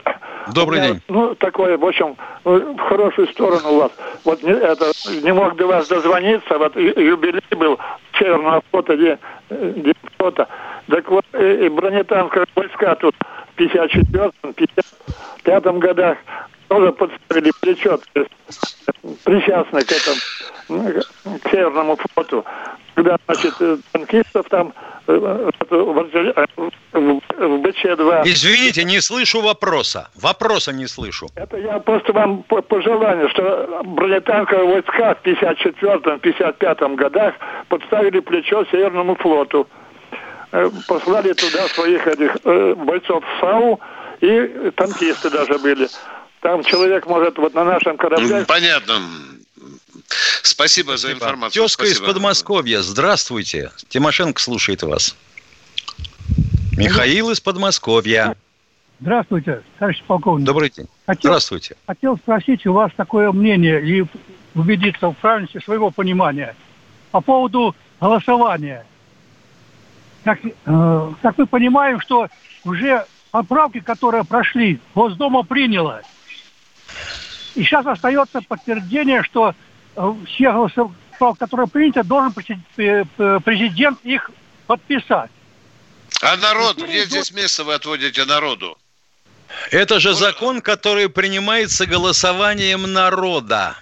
Добрый 0.52 0.80
меня, 0.80 0.90
день. 0.90 1.02
Ну, 1.06 1.36
такое, 1.36 1.78
в 1.78 1.84
общем, 1.84 2.16
ну, 2.44 2.74
в 2.74 2.80
хорошую 2.80 3.28
сторону 3.28 3.68
у 3.70 3.80
вас. 3.82 3.92
Вот 4.24 4.42
не, 4.42 4.50
это, 4.50 4.90
не 5.22 5.32
мог 5.32 5.54
до 5.54 5.68
вас 5.68 5.86
дозвониться, 5.86 6.58
вот 6.58 6.74
юбилей 6.74 7.40
был 7.50 7.78
Северного 8.18 8.60
флота, 8.72 8.96
день, 8.96 9.18
день 9.50 9.94
флота. 10.18 10.48
Так 10.88 11.08
вот, 11.08 11.24
и, 11.38 11.66
и 11.66 11.68
бронетанковые 11.68 12.46
войска 12.56 12.96
тут 12.96 13.14
в 13.54 13.60
54-м, 13.60 14.52
55 14.52 15.64
годах 15.78 16.18
тоже 16.72 16.92
подставили 16.92 17.52
плечо, 17.60 17.98
причастны 19.24 19.82
к 19.82 19.92
этому, 19.92 20.16
к 21.40 21.50
Северному 21.50 21.96
флоту. 21.96 22.44
Когда, 22.94 23.16
значит, 23.26 23.54
танкистов 23.92 24.46
там 24.48 24.72
в 25.06 25.50
БЧ-2. 26.92 28.22
Извините, 28.24 28.84
не 28.84 29.00
слышу 29.00 29.40
вопроса. 29.40 30.08
Вопроса 30.14 30.72
не 30.72 30.86
слышу. 30.86 31.26
Это 31.34 31.56
я 31.58 31.78
просто 31.80 32.12
вам 32.12 32.42
по 32.44 32.62
пожелание, 32.62 33.28
что 33.30 33.82
бронетанковые 33.84 34.74
войска 34.74 35.14
в 35.14 35.26
54-55 35.26 36.94
годах 36.96 37.34
подставили 37.68 38.20
плечо 38.20 38.64
Северному 38.70 39.16
флоту. 39.16 39.66
Э, 40.52 40.70
послали 40.86 41.32
туда 41.32 41.66
своих 41.68 42.06
этих 42.06 42.36
э, 42.44 42.74
бойцов 42.74 43.24
САУ 43.40 43.80
и 44.20 44.70
танкисты 44.76 45.30
даже 45.30 45.58
были. 45.58 45.88
Там 46.42 46.64
человек 46.64 47.06
может 47.06 47.38
вот 47.38 47.54
на 47.54 47.64
нашем 47.64 47.96
корабле... 47.96 48.44
Понятно. 48.46 49.00
Спасибо, 50.42 50.88
Спасибо. 50.88 50.96
за 50.96 51.12
информацию. 51.12 51.62
Тезка 51.62 51.86
из 51.86 52.00
Подмосковья. 52.00 52.82
Здравствуйте. 52.82 53.70
Тимошенко 53.88 54.40
слушает 54.40 54.82
вас. 54.82 55.16
Михаил 56.76 57.30
из 57.30 57.40
Подмосковья. 57.40 58.36
Здравствуйте, 58.98 59.62
товарищ 59.78 60.02
полковник. 60.04 60.44
Добрый 60.44 60.70
день. 60.70 60.88
Хотел, 61.06 61.30
Здравствуйте. 61.30 61.76
Хотел 61.86 62.16
спросить 62.16 62.66
у 62.66 62.72
вас 62.72 62.90
такое 62.96 63.30
мнение 63.30 63.80
и 63.80 64.04
убедиться 64.54 65.08
в 65.10 65.14
правильности 65.14 65.60
своего 65.64 65.90
понимания 65.90 66.56
по 67.12 67.20
поводу 67.20 67.76
голосования. 68.00 68.84
Как, 70.24 70.40
э, 70.44 71.12
как 71.22 71.38
мы 71.38 71.46
понимаем, 71.46 72.00
что 72.00 72.28
уже 72.64 73.06
поправки, 73.30 73.78
которые 73.78 74.24
прошли, 74.24 74.80
Госдума 74.94 75.44
приняла. 75.44 76.02
И 77.54 77.62
сейчас 77.64 77.86
остается 77.86 78.40
подтверждение, 78.42 79.22
что 79.22 79.54
Э, 79.96 80.14
все 80.26 80.52
голосования, 80.52 81.38
которые 81.38 81.66
приняты, 81.68 82.02
должен 82.02 82.32
президент 83.44 83.98
их 84.04 84.30
подписать. 84.66 85.30
А 86.22 86.36
народ, 86.36 86.78
где 86.78 86.98
идет... 86.98 87.08
здесь 87.08 87.32
место 87.32 87.64
вы 87.64 87.74
отводите 87.74 88.24
народу? 88.24 88.78
Это 89.70 90.00
же 90.00 90.14
закон, 90.14 90.62
который 90.62 91.08
принимается 91.08 91.84
голосованием 91.86 92.90
народа, 92.90 93.76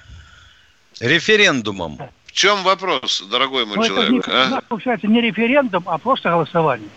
референдумом. 0.99 1.99
В 2.27 2.33
чем 2.33 2.62
вопрос, 2.65 3.23
дорогой 3.31 3.67
мой 3.67 3.77
Но 3.77 3.87
человек? 3.87 4.27
Это 4.27 4.49
не, 4.49 4.57
а? 4.57 4.61
получается 4.62 5.07
не 5.07 5.21
референдум, 5.21 5.85
а 5.87 5.99
просто 5.99 6.31
голосование. 6.31 6.89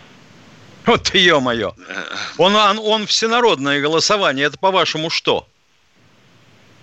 Вот 0.86 1.14
ё-моё. 1.14 1.74
Он, 2.38 2.56
он, 2.56 2.80
он 2.80 3.06
всенародное 3.06 3.80
голосование. 3.80 4.48
Это 4.48 4.58
по-вашему 4.58 5.10
что? 5.10 5.48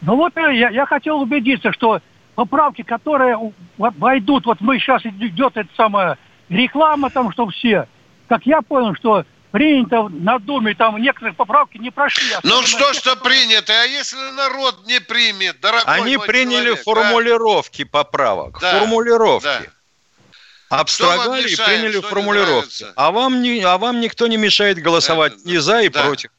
Ну 0.03 0.17
вот 0.17 0.37
э, 0.37 0.57
я, 0.57 0.71
я 0.71 0.87
хотел 0.87 1.21
убедиться, 1.21 1.73
что 1.73 2.01
поправки, 2.35 2.83
которые 2.83 3.37
войдут, 3.77 4.47
вот 4.47 4.61
мы 4.61 4.79
сейчас 4.79 5.05
идет 5.05 5.57
эта 5.57 5.69
самая 5.77 6.19
реклама 6.49 7.11
там, 7.11 7.33
что 7.33 7.49
все, 7.49 7.87
как 8.29 8.47
я 8.47 8.63
понял, 8.63 8.95
что 8.95 9.25
принято 9.51 10.09
на 10.09 10.39
Думе, 10.39 10.75
там 10.75 10.97
некоторые 10.99 11.35
поправки 11.35 11.77
не 11.79 11.91
прошли. 11.91 12.25
Ну 12.43 12.63
что, 12.63 12.93
что 12.95 13.17
принято, 13.17 13.73
а 13.73 13.85
если 13.85 14.17
народ 14.37 14.87
не 14.87 15.01
примет, 15.01 15.61
дорогой 15.61 15.85
Они 15.87 16.17
приняли 16.19 16.75
человек, 16.77 16.83
формулировки 16.85 17.85
да? 17.85 17.91
поправок, 17.91 18.59
да, 18.61 18.79
формулировки. 18.79 19.45
Да. 19.45 19.63
Обстрогали 20.71 21.43
мешает, 21.43 21.59
и 21.59 21.83
приняли 21.83 22.01
формулировки. 22.01 22.87
А 22.95 23.11
вам, 23.11 23.43
не, 23.43 23.61
а 23.61 23.77
вам 23.77 24.01
никто 24.01 24.29
не 24.29 24.37
мешает 24.37 24.79
голосовать 24.79 25.33
Это, 25.33 25.49
ни 25.49 25.57
за 25.57 25.81
и 25.81 25.89
да. 25.89 26.05
против. 26.05 26.31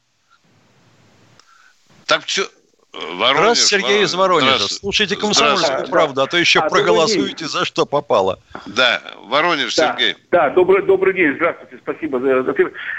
Так 2.06 2.26
что, 2.26 2.48
Воронеж, 2.92 3.48
Раз 3.48 3.66
Сергей 3.66 4.02
из 4.02 4.14
Воронежа. 4.14 4.68
Слушайте 4.68 5.16
комсомольскую 5.16 5.88
правду, 5.88 6.22
а 6.22 6.26
то 6.26 6.36
еще 6.36 6.60
а, 6.60 6.68
проголосуете 6.68 7.46
за 7.46 7.64
что 7.64 7.86
попало. 7.86 8.38
Да, 8.66 9.00
Воронеж, 9.24 9.74
да, 9.76 9.96
Сергей. 9.96 10.16
Да, 10.30 10.50
добрый, 10.50 10.82
добрый 10.82 11.14
день, 11.14 11.34
здравствуйте, 11.36 11.78
спасибо 11.82 12.20
за, 12.20 12.42
за 12.42 12.54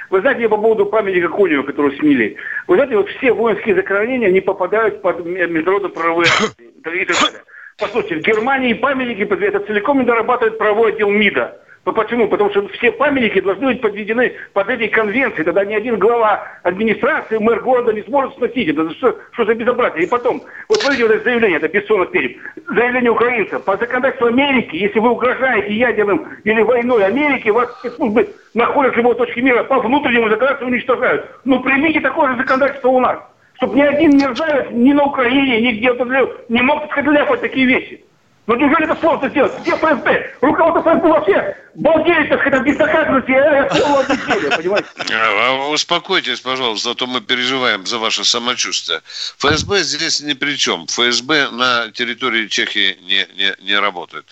Вы 0.09 0.21
знаете, 0.21 0.41
я 0.41 0.49
по 0.49 0.57
поводу 0.57 0.87
памятника 0.87 1.29
Конева, 1.29 1.63
который 1.63 1.95
снили. 1.99 2.35
Вы 2.67 2.75
знаете, 2.75 2.97
вот 2.97 3.07
все 3.09 3.33
воинские 3.33 3.75
захоронения, 3.75 4.29
они 4.29 4.41
попадают 4.41 5.01
под 5.03 5.23
международные 5.25 5.91
правовые 5.91 6.27
и 6.57 6.81
так 6.81 6.93
далее. 6.93 7.43
Послушайте, 7.77 8.15
в 8.15 8.21
Германии 8.21 8.73
памятники, 8.73 9.31
это 9.45 9.59
целиком 9.59 9.99
не 9.99 10.05
дорабатывает 10.05 10.57
правовой 10.57 10.93
отдел 10.93 11.09
МИДа. 11.09 11.59
Ну 11.85 11.91
почему? 11.91 12.29
Потому 12.29 12.49
что 12.51 12.65
все 12.69 12.93
памятники 12.93 13.41
должны 13.41 13.67
быть 13.67 13.81
подведены 13.81 14.33
под 14.53 14.69
этой 14.69 14.87
конвенцией. 14.87 15.43
Тогда 15.43 15.65
ни 15.65 15.73
один 15.73 15.99
глава 15.99 16.47
администрации, 16.63 17.37
мэр 17.37 17.59
города 17.59 17.91
не 17.91 18.03
сможет 18.03 18.35
сносить 18.35 18.69
это. 18.69 18.89
Что, 18.91 19.19
что 19.31 19.45
за 19.45 19.53
безобразие? 19.53 20.03
И 20.03 20.09
потом, 20.09 20.43
вот 20.69 20.79
смотрите, 20.79 21.05
вот 21.05 21.13
это 21.13 21.23
заявление, 21.25 21.57
это 21.57 21.67
Бессонов 21.67 22.11
перед. 22.11 22.37
Заявление 22.69 23.11
украинцев. 23.11 23.63
По 23.65 23.75
законодательству 23.75 24.27
Америки, 24.27 24.77
если 24.77 24.99
вы 24.99 25.09
угрожаете 25.09 25.73
ядерным 25.73 26.25
или 26.45 26.61
войной 26.61 27.05
Америки, 27.05 27.49
вас 27.49 27.69
спецслужбы 27.79 28.29
находят 28.53 28.93
в 28.93 28.97
любой 28.97 29.15
точке 29.15 29.41
мира, 29.41 29.63
по 29.63 29.79
внутреннему 29.79 30.29
законодательству 30.29 30.67
уничтожают. 30.67 31.29
Ну 31.43 31.59
примите 31.59 31.99
такое 31.99 32.31
же 32.31 32.37
законодательство 32.37 32.87
у 32.89 33.01
нас. 33.01 33.19
Чтобы 33.55 33.75
ни 33.75 33.81
один 33.81 34.17
мерзавец 34.17 34.67
ни 34.71 34.93
на 34.93 35.03
Украине, 35.03 35.59
ни 35.59 35.77
где-то 35.77 36.05
не 36.47 36.61
мог 36.61 36.95
ляпать 36.95 37.41
такие 37.41 37.65
вещи. 37.65 38.03
Ну 38.45 38.55
неужели 38.55 38.83
это 38.83 38.99
сложно 38.99 39.29
сделать? 39.29 39.53
Где 39.61 39.71
ФСБ? 39.71 40.35
Руководство 40.41 40.81
ФСБ 40.81 41.07
вообще 41.07 41.57
балдеет, 41.75 42.29
так 42.29 42.41
сказать, 42.41 42.63
без 42.63 42.75
доказанности, 42.75 43.31
а 43.31 43.65
полуобъяснение, 43.69 44.51
понимаете? 44.57 44.87
А, 45.13 45.69
успокойтесь, 45.69 46.41
пожалуйста, 46.41 46.91
а 46.91 46.95
то 46.95 47.07
мы 47.07 47.21
переживаем 47.21 47.85
за 47.85 47.99
ваше 47.99 48.25
самочувствие. 48.25 49.01
ФСБ 49.37 49.83
здесь 49.83 50.21
ни 50.21 50.33
при 50.33 50.57
чем. 50.57 50.87
ФСБ 50.87 51.51
на 51.51 51.89
территории 51.91 52.47
Чехии 52.47 52.97
не, 53.03 53.25
не, 53.37 53.55
не 53.65 53.79
работает. 53.79 54.25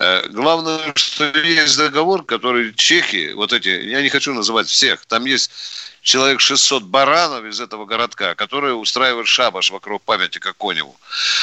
Э, 0.00 0.26
главное, 0.28 0.80
что 0.96 1.24
есть 1.38 1.78
договор, 1.78 2.24
который 2.24 2.74
чехи, 2.74 3.32
вот 3.34 3.52
эти, 3.52 3.68
я 3.68 4.02
не 4.02 4.08
хочу 4.08 4.34
называть 4.34 4.66
всех, 4.66 5.06
там 5.06 5.24
есть 5.24 5.52
человек 6.02 6.40
600 6.40 6.82
баранов 6.82 7.44
из 7.44 7.60
этого 7.60 7.86
городка, 7.86 8.34
которые 8.34 8.74
устраивают 8.74 9.28
шабаш 9.28 9.70
вокруг 9.70 10.02
памятника 10.02 10.52
Коневу. 10.52 10.96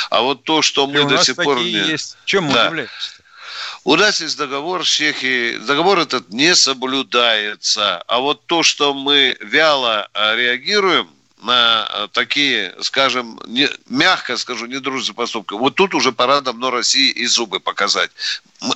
А 0.09 0.21
вот 0.21 0.43
то, 0.43 0.61
что 0.61 0.85
мы 0.85 1.05
до 1.05 1.23
сих 1.23 1.35
пор... 1.37 1.57
Не... 1.57 1.71
Есть. 1.71 2.17
Чем 2.25 2.51
да. 2.51 2.71
У 3.83 3.95
нас 3.95 4.21
есть 4.21 4.37
договор 4.37 4.85
с 4.85 4.89
Чехией. 4.89 5.57
Договор 5.57 5.99
этот 5.99 6.29
не 6.29 6.53
соблюдается. 6.55 8.03
А 8.07 8.19
вот 8.19 8.45
то, 8.45 8.61
что 8.61 8.93
мы 8.93 9.37
вяло 9.39 10.09
а, 10.13 10.35
реагируем 10.35 11.09
на 11.41 11.86
а, 11.86 12.08
такие, 12.08 12.75
скажем, 12.81 13.39
не, 13.48 13.69
мягко 13.88 14.38
скажу, 14.38 14.65
недружественные 14.65 15.15
поступки, 15.15 15.53
вот 15.53 15.75
тут 15.75 15.96
уже 15.96 16.12
пора 16.12 16.41
давно 16.41 16.69
России 16.69 17.12
и 17.12 17.25
зубы 17.25 17.60
показать. 17.60 18.12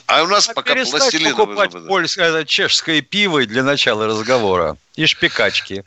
А 0.05 0.23
у 0.23 0.27
нас 0.27 0.49
а 0.49 0.53
пока 0.53 0.73
пластилиновые 0.73 1.35
покупать 1.35 1.71
зубы. 1.71 1.87
польское, 1.87 2.45
чешское 2.45 3.01
пиво 3.01 3.45
для 3.45 3.63
начала 3.63 4.07
разговора 4.07 4.77
и 4.95 5.05
шпикачки. 5.05 5.83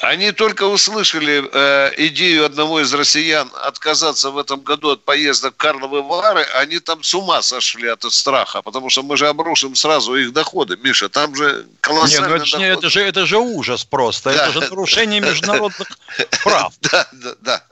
Они 0.00 0.32
только 0.32 0.64
услышали 0.64 1.44
э, 1.52 1.92
идею 2.08 2.44
одного 2.44 2.80
из 2.80 2.92
россиян 2.92 3.48
отказаться 3.62 4.30
в 4.30 4.38
этом 4.38 4.60
году 4.60 4.90
от 4.90 5.04
поездок 5.04 5.54
в 5.54 5.56
Карловы 5.56 6.02
Вары, 6.02 6.42
они 6.54 6.80
там 6.80 7.02
с 7.02 7.14
ума 7.14 7.42
сошли 7.42 7.88
от 7.88 8.02
страха, 8.12 8.60
потому 8.60 8.90
что 8.90 9.02
мы 9.02 9.16
же 9.16 9.28
обрушим 9.28 9.76
сразу 9.76 10.16
их 10.16 10.32
доходы. 10.32 10.76
Миша, 10.76 11.08
там 11.08 11.34
же 11.36 11.66
колоссальные 11.80 12.40
Нет, 12.40 12.52
ну 12.52 12.58
это, 12.58 12.78
это, 12.78 12.90
же, 12.90 13.00
это 13.02 13.26
же 13.26 13.38
ужас 13.38 13.84
просто, 13.84 14.32
да. 14.34 14.48
это 14.48 14.52
же 14.52 14.60
нарушение 14.68 15.20
международных 15.20 15.88
прав. 16.42 16.72
Да, 16.80 17.06
да, 17.12 17.34
да. 17.40 17.62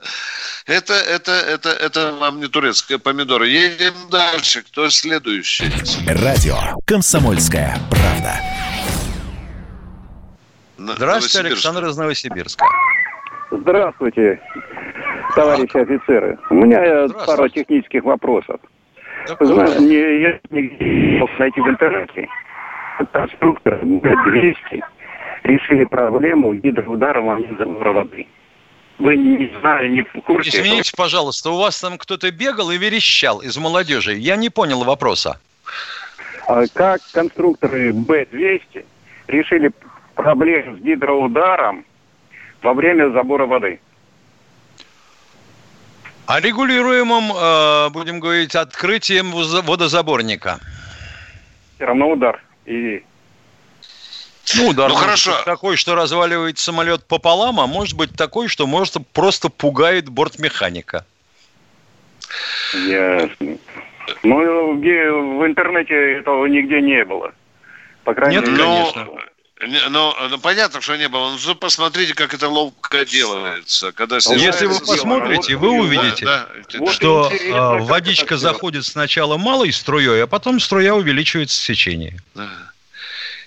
Это, 0.65 0.93
это, 0.93 1.31
это, 1.33 1.69
это 1.69 2.13
вам 2.13 2.39
не 2.39 2.47
турецкая 2.47 2.99
помидора. 2.99 3.45
Едем 3.45 3.93
дальше. 4.09 4.61
Кто 4.61 4.89
следующий? 4.89 5.71
Радио 6.07 6.57
«Комсомольская 6.85 7.77
правда». 7.89 8.52
Здравствуйте, 10.83 11.47
Александр 11.47 11.85
из 11.85 11.97
Новосибирска. 11.97 12.65
Здравствуйте, 13.51 14.41
товарищи 15.35 15.77
офицеры. 15.77 16.37
У 16.49 16.55
меня 16.55 17.07
пару 17.25 17.47
технических 17.47 18.03
вопросов. 18.03 18.59
Не, 19.39 20.21
я 20.21 20.39
не 20.49 21.19
мог 21.19 21.29
найти 21.39 21.61
в 21.61 21.67
интернете. 21.67 22.27
Конструктор 23.11 23.79
200 23.81 24.83
решили 25.43 25.85
проблему 25.85 26.53
гидроудара 26.53 27.21
в 27.21 27.25
момент 27.25 27.57
забора 27.57 27.93
воды. 27.93 28.27
Вы 28.99 29.17
не 29.17 29.51
знали, 29.59 29.89
не 29.89 30.03
в 30.03 30.21
курсе. 30.25 30.49
Извините, 30.49 30.89
что... 30.89 30.97
пожалуйста, 30.97 31.49
у 31.49 31.57
вас 31.57 31.79
там 31.79 31.97
кто-то 31.97 32.31
бегал 32.31 32.71
и 32.71 32.77
верещал 32.77 33.41
из 33.41 33.57
молодежи. 33.57 34.13
Я 34.13 34.35
не 34.35 34.49
понял 34.49 34.83
вопроса. 34.83 35.39
А 36.47 36.63
как 36.73 37.01
конструкторы 37.11 37.93
Б-200 37.93 38.85
решили 39.27 39.71
проблем 40.15 40.77
с 40.77 40.81
гидроударом 40.81 41.85
во 42.61 42.73
время 42.73 43.11
забора 43.11 43.45
воды. 43.45 43.79
О 46.25 46.39
регулируемом, 46.39 47.31
э, 47.35 47.89
будем 47.89 48.19
говорить, 48.19 48.55
открытием 48.55 49.31
водозаборника. 49.31 50.59
Все 51.75 51.85
равно 51.85 52.11
удар. 52.11 52.41
И... 52.65 53.03
Ну, 54.55 54.69
удар 54.69 54.89
ну, 54.89 54.95
хорошо. 54.95 55.41
такой, 55.43 55.75
что 55.75 55.95
разваливает 55.95 56.57
самолет 56.59 57.05
пополам, 57.05 57.59
а 57.59 57.67
может 57.67 57.97
быть 57.97 58.15
такой, 58.15 58.47
что 58.47 58.67
может 58.67 58.95
просто 59.11 59.49
пугает 59.49 60.09
бортмеханика. 60.09 61.05
Ясно. 62.73 63.57
Ну, 64.23 64.73
в 64.75 65.45
интернете 65.45 66.19
этого 66.19 66.45
нигде 66.45 66.81
не 66.81 67.03
было. 67.05 67.33
По 68.03 68.13
крайней 68.13 68.37
Нет, 68.37 68.47
мере, 68.47 68.63
конечно. 68.63 69.07
Ну, 69.61 70.13
ну, 70.29 70.39
понятно, 70.39 70.81
что 70.81 70.97
не 70.97 71.07
было. 71.07 71.37
Ну, 71.45 71.55
посмотрите, 71.55 72.13
как 72.13 72.33
это 72.33 72.49
ловко 72.49 73.05
делается. 73.05 73.91
Когда 73.91 74.17
Если 74.17 74.65
вы 74.65 74.79
посмотрите, 74.79 75.55
вы 75.55 75.69
увидите, 75.71 76.25
да, 76.25 76.47
да, 76.73 76.91
что 76.91 77.31
э, 77.31 77.79
водичка 77.83 78.37
заходит 78.37 78.85
сначала 78.85 79.37
малой 79.37 79.71
струей, 79.71 80.23
а 80.23 80.27
потом 80.27 80.59
струя 80.59 80.95
увеличивается 80.95 81.61
в 81.61 81.63
сечении. 81.63 82.19
Да. 82.35 82.49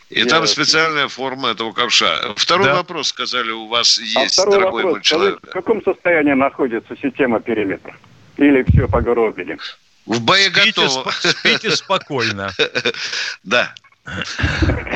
И 0.09 0.21
Я 0.21 0.27
там 0.27 0.47
специальная 0.47 1.09
форма 1.09 1.51
этого 1.51 1.73
ковша. 1.73 2.35
Второй 2.37 2.67
да. 2.67 2.77
вопрос, 2.77 3.09
сказали, 3.09 3.51
у 3.51 3.67
вас 3.67 3.99
а 3.99 4.03
есть, 4.03 4.39
а 4.39 4.45
дорогой 4.45 4.85
вопрос, 4.85 4.93
мой 4.93 5.03
человек. 5.03 5.41
В 5.43 5.51
каком 5.51 5.83
состоянии 5.83 6.33
находится 6.33 6.95
система 7.03 7.41
периметра? 7.41 7.97
Или 8.37 8.65
все 8.71 8.87
погробили? 8.87 9.59
В 10.07 10.21
боеготово. 10.21 11.11
Спите, 11.11 11.37
спите 11.37 11.71
спокойно. 11.73 12.53
Да. 13.43 13.75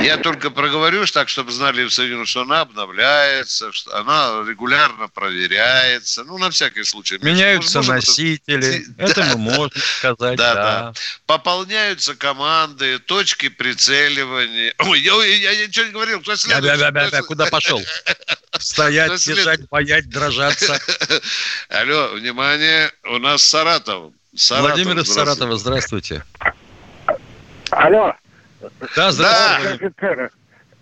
Я 0.01 0.18
только 0.18 0.51
проговорю, 0.51 1.05
так, 1.07 1.29
чтобы 1.29 1.51
знали 1.51 1.85
в 1.85 1.90
что 2.27 2.42
она 2.42 2.61
обновляется, 2.61 3.73
что 3.73 3.96
она 3.96 4.44
регулярно 4.46 5.09
проверяется. 5.09 6.25
Ну, 6.25 6.38
на 6.38 6.51
всякий 6.51 6.85
случай. 6.85 7.18
Меняются 7.20 7.79
можем, 7.79 7.96
носители. 7.96 8.87
Это, 8.99 9.20
это 9.20 9.25
мы 9.25 9.37
можем 9.37 9.70
сказать. 9.75 10.37
Да, 10.37 10.55
да, 10.55 10.55
да. 10.55 10.92
Пополняются 11.27 12.14
команды, 12.14 12.99
точки 13.01 13.49
прицеливания. 13.49 14.75
Ой, 14.79 15.01
я, 15.01 15.12
я, 15.25 15.51
я 15.51 15.66
ничего 15.66 15.87
не 15.87 15.92
говорил. 15.92 16.20
Кто 16.20 16.37
следует? 16.37 16.79
Бя, 16.79 16.90
бя, 16.90 17.11
бя, 17.11 17.23
куда 17.23 17.46
пошел? 17.46 17.83
Стоять, 18.59 19.27
бежать, 19.27 19.68
боять, 19.68 20.09
дрожаться. 20.09 20.79
Алло, 21.68 22.09
внимание, 22.14 22.90
у 23.05 23.18
нас 23.18 23.42
Саратов. 23.42 24.12
Саратов 24.37 24.70
Владимир 24.70 24.99
из 25.01 25.12
Саратова, 25.12 25.57
здравствуйте. 25.57 26.25
Алло. 27.70 28.14
Да, 28.96 29.11
здравствуйте. 29.11 29.92
Да. 30.01 30.29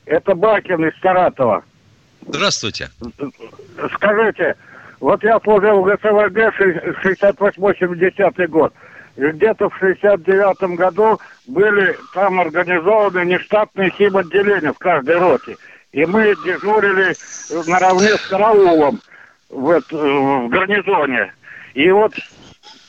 Это 0.06 0.34
Бакин 0.34 0.84
из 0.86 0.98
Саратова. 1.00 1.62
Здравствуйте. 2.26 2.90
Скажите, 3.94 4.56
вот 5.00 5.22
я 5.22 5.38
служил 5.40 5.82
в 5.82 5.84
ГСВГ 5.84 6.38
68-70 7.04 8.46
год. 8.48 8.72
И 9.16 9.26
где-то 9.30 9.68
в 9.68 9.76
69 9.78 10.76
году 10.76 11.20
были 11.46 11.96
там 12.14 12.40
организованы 12.40 13.24
нештатные 13.24 13.90
химотделения 13.90 14.72
в 14.72 14.78
каждой 14.78 15.18
роте. 15.18 15.56
И 15.92 16.04
мы 16.06 16.34
дежурили 16.44 17.14
наравне 17.68 18.16
с 18.16 18.26
караулом 18.28 19.00
в, 19.50 19.80
в 19.90 20.48
гарнизоне. 20.48 21.32
И 21.74 21.90
вот 21.90 22.14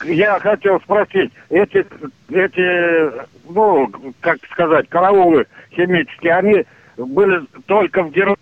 я 0.04 0.38
хотел 0.40 0.80
спросить, 0.80 1.32
эти, 1.48 1.86
эти, 2.30 3.26
ну, 3.48 3.92
как 4.20 4.38
сказать, 4.50 4.88
караулы 4.88 5.46
химические, 5.74 6.34
они 6.34 6.64
были 6.96 7.44
только 7.66 8.02
в 8.02 8.10
Германии, 8.10 8.38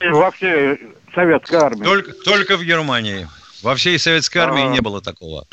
во 0.00 0.30
всей 0.30 0.78
советской 1.14 1.56
армии? 1.56 1.84
Только, 1.84 2.12
только 2.12 2.56
в 2.56 2.62
Германии. 2.62 3.26
Во 3.62 3.74
всей 3.74 3.98
советской 3.98 4.38
армии 4.38 4.66
а, 4.66 4.68
не 4.68 4.80
было 4.80 5.00
такого. 5.00 5.44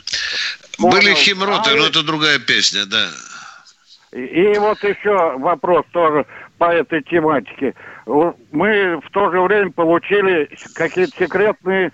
Были 0.78 1.14
химроты, 1.16 1.72
а 1.72 1.76
но 1.76 1.88
это 1.88 2.04
другая 2.04 2.38
песня, 2.40 2.86
да. 2.86 3.10
И, 4.12 4.20
и 4.20 4.58
вот 4.60 4.84
еще 4.84 5.38
вопрос 5.40 5.86
тоже 5.92 6.26
по 6.58 6.72
этой 6.72 7.02
тематике. 7.02 7.74
Мы 8.06 9.00
в 9.04 9.10
то 9.12 9.32
же 9.32 9.42
время 9.42 9.72
получили 9.72 10.50
какие-то 10.76 11.18
секретные 11.18 11.88
э, 11.88 11.92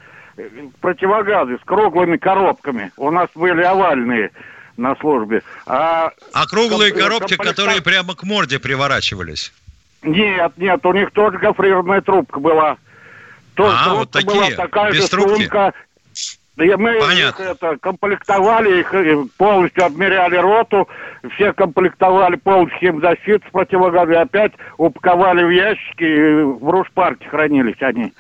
противогазы 0.80 1.58
с 1.58 1.66
круглыми 1.66 2.18
коробками. 2.18 2.92
У 2.98 3.12
нас 3.12 3.30
были 3.36 3.62
овальные 3.62 4.32
на 4.78 4.96
службе. 4.96 5.44
А, 5.66 6.12
а 6.34 6.48
круглые 6.48 6.92
коробки, 6.92 7.36
комплектов... 7.36 7.56
которые 7.56 7.82
прямо 7.82 8.16
к 8.16 8.24
морде 8.24 8.60
приворачивались? 8.60 9.54
Нет, 10.04 10.54
нет, 10.58 10.86
у 10.86 10.94
них 10.94 11.12
тоже 11.12 11.38
гофрированная 11.38 12.02
трубка 12.02 12.40
была. 12.40 12.78
Тоже 13.54 13.78
а, 13.80 13.96
вот 13.96 14.12
такие, 14.12 14.34
была 14.34 14.52
такая 14.52 14.92
без 14.92 15.04
же 15.04 15.10
трубки. 15.10 15.42
сумка. 15.42 15.74
И 16.58 16.76
мы 16.76 17.00
Понятно. 17.00 17.44
их 17.44 17.50
это, 17.50 17.78
комплектовали, 17.78 18.82
их 18.82 18.94
э, 18.94 19.26
полностью 19.38 19.86
обмеряли 19.86 20.36
роту, 20.36 20.88
все 21.34 21.54
комплектовали 21.54 22.36
полностью 22.36 22.80
химзащиту 22.80 23.48
с 23.48 23.52
противогазом, 23.52 24.18
опять 24.18 24.52
упаковали 24.78 25.44
в 25.44 25.50
ящики, 25.50 26.04
и 26.04 26.44
в 26.44 26.70
рушпарке 26.70 27.28
хранились 27.30 27.82
они. 27.82 28.14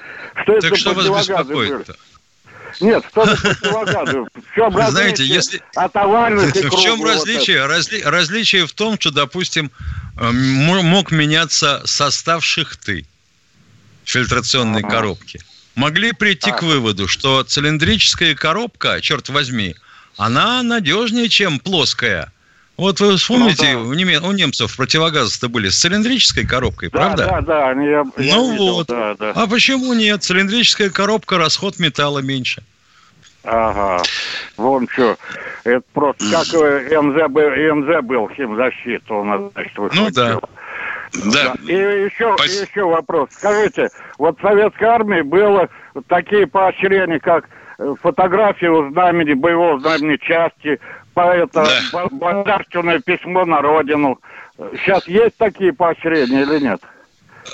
Что 0.43 0.53
так 0.61 0.63
это 0.63 0.75
что 0.77 0.93
вас 0.93 1.27
беспокоит-то? 1.27 1.95
Нет, 2.79 3.03
что 3.09 3.25
за 3.25 3.35
противогазы? 3.35 4.19
В 4.33 4.55
чем 4.55 4.71
Знаете, 4.71 5.25
если... 5.25 5.61
от 5.75 5.93
овальных 5.93 6.55
и 6.55 6.67
В 6.69 6.75
чем 6.77 7.03
различие? 7.03 7.65
Разли... 7.65 8.01
Различие 8.01 8.65
в 8.65 8.71
том, 8.71 8.97
что, 8.97 9.11
допустим, 9.11 9.71
э, 10.17 10.31
мог 10.31 11.11
меняться 11.11 11.81
состав 11.85 12.45
шихты 12.45 13.05
фильтрационной 14.05 14.83
коробки 14.83 15.41
могли 15.75 16.11
прийти 16.13 16.51
а. 16.51 16.53
к 16.53 16.63
выводу, 16.63 17.07
что 17.07 17.43
цилиндрическая 17.43 18.35
коробка, 18.35 19.01
черт 19.01 19.29
возьми, 19.29 19.75
она 20.17 20.63
надежнее, 20.63 21.29
чем 21.29 21.59
плоская. 21.59 22.31
Вот 22.77 22.99
вы 22.99 23.17
вспомните, 23.17 23.73
ну, 23.73 23.83
да. 23.83 23.89
у, 23.89 23.93
нем, 23.93 24.23
у 24.23 24.31
немцев 24.31 24.75
противогазы-то 24.75 25.49
были 25.49 25.69
с 25.69 25.79
цилиндрической 25.79 26.47
коробкой, 26.47 26.89
да, 26.89 26.97
правда? 26.97 27.25
Да, 27.25 27.41
да, 27.41 27.71
я, 27.73 28.03
я 28.17 28.35
Ну 28.35 28.51
видел, 28.51 28.73
вот. 28.73 28.87
Да, 28.87 29.15
да. 29.15 29.33
А 29.35 29.45
почему 29.45 29.93
нет? 29.93 30.23
Цилиндрическая 30.23 30.89
коробка, 30.89 31.37
расход 31.37 31.79
металла 31.79 32.19
меньше. 32.19 32.63
Ага. 33.43 34.03
Вон 34.57 34.87
что. 34.87 35.17
Это 35.63 35.83
просто 35.93 36.23
как 36.31 36.47
МЗ 36.47 37.27
был, 37.29 37.75
МЗ 37.75 38.03
был 38.03 38.29
химзащита 38.29 39.13
у 39.13 39.23
нас, 39.23 39.41
значит, 39.53 39.73
Ну 39.77 40.09
да. 40.11 40.39
Да. 41.13 41.55
И 41.67 41.73
еще, 41.73 42.35
Спасибо. 42.37 42.65
еще 42.65 42.85
вопрос. 42.85 43.29
Скажите, 43.31 43.89
вот 44.17 44.37
в 44.39 44.41
советской 44.41 44.85
армии 44.85 45.21
было 45.21 45.69
такие 46.07 46.47
поощрения, 46.47 47.19
как 47.19 47.49
э, 47.77 47.93
фотографии 48.01 48.67
у 48.67 48.89
знамени, 48.91 49.33
боевого 49.33 49.79
знамени 49.79 50.17
части, 50.17 50.79
поэта, 51.13 51.65
да. 51.91 52.07
благодарственное 52.11 52.99
письмо 52.99 53.45
на 53.45 53.61
родину. 53.61 54.19
Сейчас 54.73 55.07
есть 55.07 55.37
такие 55.37 55.73
поощрения 55.73 56.43
или 56.43 56.59
нет? 56.59 56.81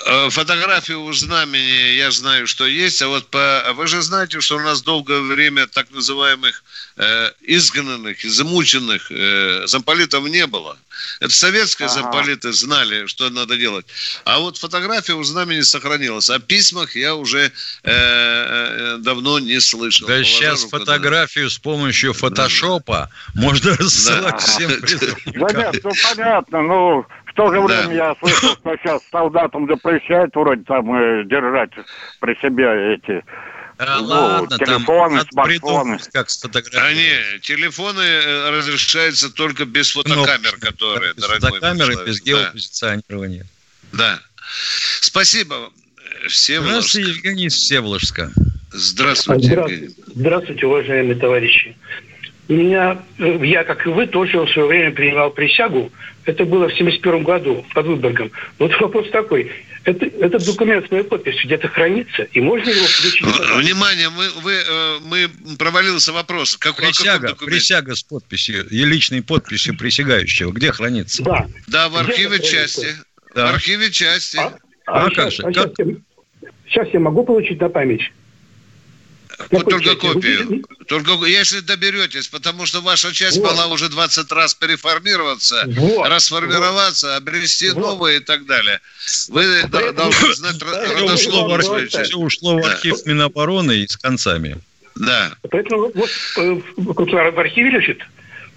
Э, 0.06 0.30
фотографию 0.30 1.02
у 1.02 1.12
знамени 1.12 1.96
я 1.96 2.10
знаю, 2.10 2.46
что 2.46 2.66
есть, 2.66 3.00
а 3.02 3.08
вот 3.08 3.28
по... 3.30 3.72
вы 3.74 3.86
же 3.86 4.02
знаете, 4.02 4.40
что 4.40 4.56
у 4.56 4.60
нас 4.60 4.82
долгое 4.82 5.20
время 5.20 5.66
так 5.66 5.90
называемых 5.90 6.62
э, 6.96 7.30
изгнанных, 7.40 8.22
замученных 8.22 9.10
э, 9.10 9.66
замполитов 9.66 10.24
не 10.28 10.46
было. 10.46 10.78
Это 11.20 11.32
советские 11.32 11.86
ага. 11.86 11.94
замполиты 12.02 12.52
знали, 12.52 13.06
что 13.06 13.30
надо 13.30 13.56
делать. 13.56 13.86
А 14.24 14.40
вот 14.40 14.58
фотография 14.58 15.14
у 15.14 15.22
знамени 15.22 15.62
сохранилась. 15.62 16.28
О 16.28 16.38
письмах 16.38 16.96
я 16.96 17.14
уже 17.14 17.46
э, 17.46 17.50
э, 17.84 18.96
давно 18.98 19.38
не 19.38 19.60
слышал. 19.60 20.06
Да 20.06 20.22
сейчас 20.24 20.64
фотографию 20.64 21.50
с 21.50 21.58
помощью 21.58 22.12
фотошопа 22.12 23.10
да. 23.34 23.40
можно 23.40 23.76
рассылать 23.76 24.32
да. 24.32 24.38
всем 24.38 24.70
Да 25.26 25.52
нет, 25.52 25.80
ну 25.84 25.90
понятно, 26.08 26.62
ну 26.62 27.06
то 27.38 27.52
же 27.52 27.60
время 27.60 27.86
да. 27.86 27.92
я 27.92 28.16
слышал, 28.18 28.50
что 28.56 28.76
сейчас 28.78 29.00
солдатам 29.12 29.68
запрещают 29.68 30.34
вроде 30.34 30.64
там 30.64 30.92
э, 30.92 31.24
держать 31.24 31.70
при 32.18 32.34
себе 32.42 32.94
эти 32.94 33.24
а, 33.78 34.00
ну, 34.00 34.08
ладно, 34.08 34.58
телефоны, 34.58 35.18
там 35.18 35.28
смартфоны. 35.30 35.98
Как 36.12 36.30
сфотографировать. 36.30 36.90
А 36.90 36.94
не, 36.94 37.38
телефоны 37.38 38.00
э, 38.00 38.50
разрешаются 38.50 39.32
только 39.32 39.66
без 39.66 39.92
фотокамер, 39.92 40.54
ну, 40.54 40.66
которые, 40.66 41.14
без 41.14 41.22
дорогой 41.22 41.50
фотокамеры, 41.50 41.92
человек. 41.92 42.08
без 42.08 42.22
геопозиционирования. 42.22 43.46
Да. 43.92 43.98
да. 43.98 44.20
Спасибо. 45.00 45.70
Всем 46.26 46.64
Здравствуйте, 46.64 47.08
Евгений 47.08 47.46
из 47.46 47.54
Всеволожска. 47.54 48.32
Здравствуйте, 48.72 49.52
Евгений. 49.52 49.90
Здравствуйте, 50.08 50.66
уважаемые 50.66 51.14
товарищи. 51.14 51.76
У 52.48 52.54
меня, 52.54 53.02
э, 53.18 53.40
я, 53.44 53.62
как 53.62 53.86
и 53.86 53.90
вы, 53.90 54.06
тоже 54.06 54.40
в 54.40 54.50
свое 54.50 54.68
время 54.68 54.90
принимал 54.92 55.30
присягу. 55.30 55.92
Это 56.24 56.46
было 56.46 56.68
в 56.68 56.74
71 56.74 57.22
году 57.22 57.64
под 57.74 57.86
Выборгом. 57.86 58.30
Вот 58.58 58.78
вопрос 58.80 59.10
такой. 59.10 59.52
Это, 59.84 60.06
этот 60.06 60.44
документ 60.46 60.86
с 60.86 60.90
моей 60.90 61.04
подписью 61.04 61.44
где-то 61.44 61.68
хранится, 61.68 62.22
и 62.22 62.40
можно 62.40 62.70
его 62.70 62.80
получить? 62.80 63.20
Внимание, 63.22 64.08
мы, 64.08 64.28
вы, 64.42 64.52
э, 64.52 64.98
мы 65.04 65.56
провалился 65.58 66.12
вопрос. 66.12 66.56
Как, 66.56 66.76
присяга, 66.76 67.34
присяга 67.34 67.94
с 67.94 68.02
подписью, 68.02 68.66
и 68.68 68.84
личной 68.84 69.22
подписью 69.22 69.76
присягающего, 69.76 70.50
где 70.50 70.72
хранится? 70.72 71.22
Да, 71.22 71.46
да 71.66 71.88
в 71.90 71.96
архиве 71.96 72.40
части. 72.40 72.88
Да. 73.34 73.52
В 73.52 73.54
архиве 73.56 73.90
части. 73.90 74.38
А, 74.38 74.58
а, 74.86 75.06
а 75.06 75.10
как 75.10 75.32
же? 75.32 75.42
А 75.42 75.52
как? 75.52 75.72
Сейчас, 75.76 75.86
я, 75.86 76.48
сейчас 76.66 76.88
я 76.94 77.00
могу 77.00 77.24
получить 77.24 77.60
на 77.60 77.68
память? 77.68 78.10
Вот 79.50 79.68
только 79.68 79.94
копию. 79.96 80.64
Только 80.86 81.12
если 81.26 81.60
доберетесь, 81.60 82.28
потому 82.28 82.66
что 82.66 82.80
ваша 82.80 83.12
часть 83.12 83.38
вот. 83.38 83.50
была 83.50 83.66
уже 83.66 83.88
20 83.88 84.32
раз 84.32 84.54
переформироваться, 84.54 85.64
вот. 85.66 86.08
расформироваться, 86.08 87.08
вот. 87.08 87.16
обрести 87.16 87.70
вот. 87.70 87.78
новые 87.78 88.18
и 88.18 88.20
так 88.20 88.46
далее. 88.46 88.80
Вы 89.28 89.62
Поэтому... 89.70 89.92
должны 89.92 90.34
знать 90.34 90.56
родословно. 90.60 91.86
Все 91.88 92.16
ушло 92.16 92.58
в 92.58 92.64
архив 92.64 93.06
Минобороны 93.06 93.78
и 93.78 93.86
с 93.86 93.96
концами. 93.96 94.58
Да. 94.96 95.32
Поэтому 95.50 95.92
вот 95.94 96.10
э, 96.36 96.60
в 96.76 97.38
архиве 97.38 97.70
лежит 97.70 98.00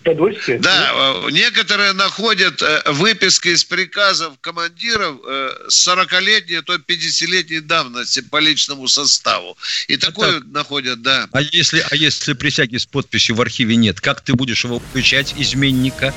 продовольствия. 0.03 0.59
Да, 0.59 0.91
э, 1.25 1.31
некоторые 1.31 1.93
находят 1.93 2.61
э, 2.61 2.81
выписки 2.87 3.49
из 3.49 3.63
приказов 3.63 4.33
командиров 4.41 5.17
э, 5.25 5.49
с 5.69 5.87
40-летней, 5.87 6.61
то 6.61 6.75
50-летней 6.75 7.61
давности 7.61 8.21
по 8.21 8.39
личному 8.39 8.87
составу. 8.87 9.57
И 9.87 9.97
такое 9.97 10.39
так. 10.39 10.47
находят, 10.47 11.01
да. 11.01 11.27
А 11.31 11.41
если, 11.41 11.83
а 11.89 11.95
если 11.95 12.33
присяги 12.33 12.77
с 12.77 12.85
подписью 12.85 13.35
в 13.35 13.41
архиве 13.41 13.75
нет, 13.75 14.01
как 14.01 14.21
ты 14.21 14.33
будешь 14.33 14.63
его 14.63 14.79
включать, 14.79 15.33
изменника? 15.37 16.13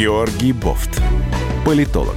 Георгий 0.00 0.52
Бофт. 0.52 1.02
Политолог, 1.66 2.16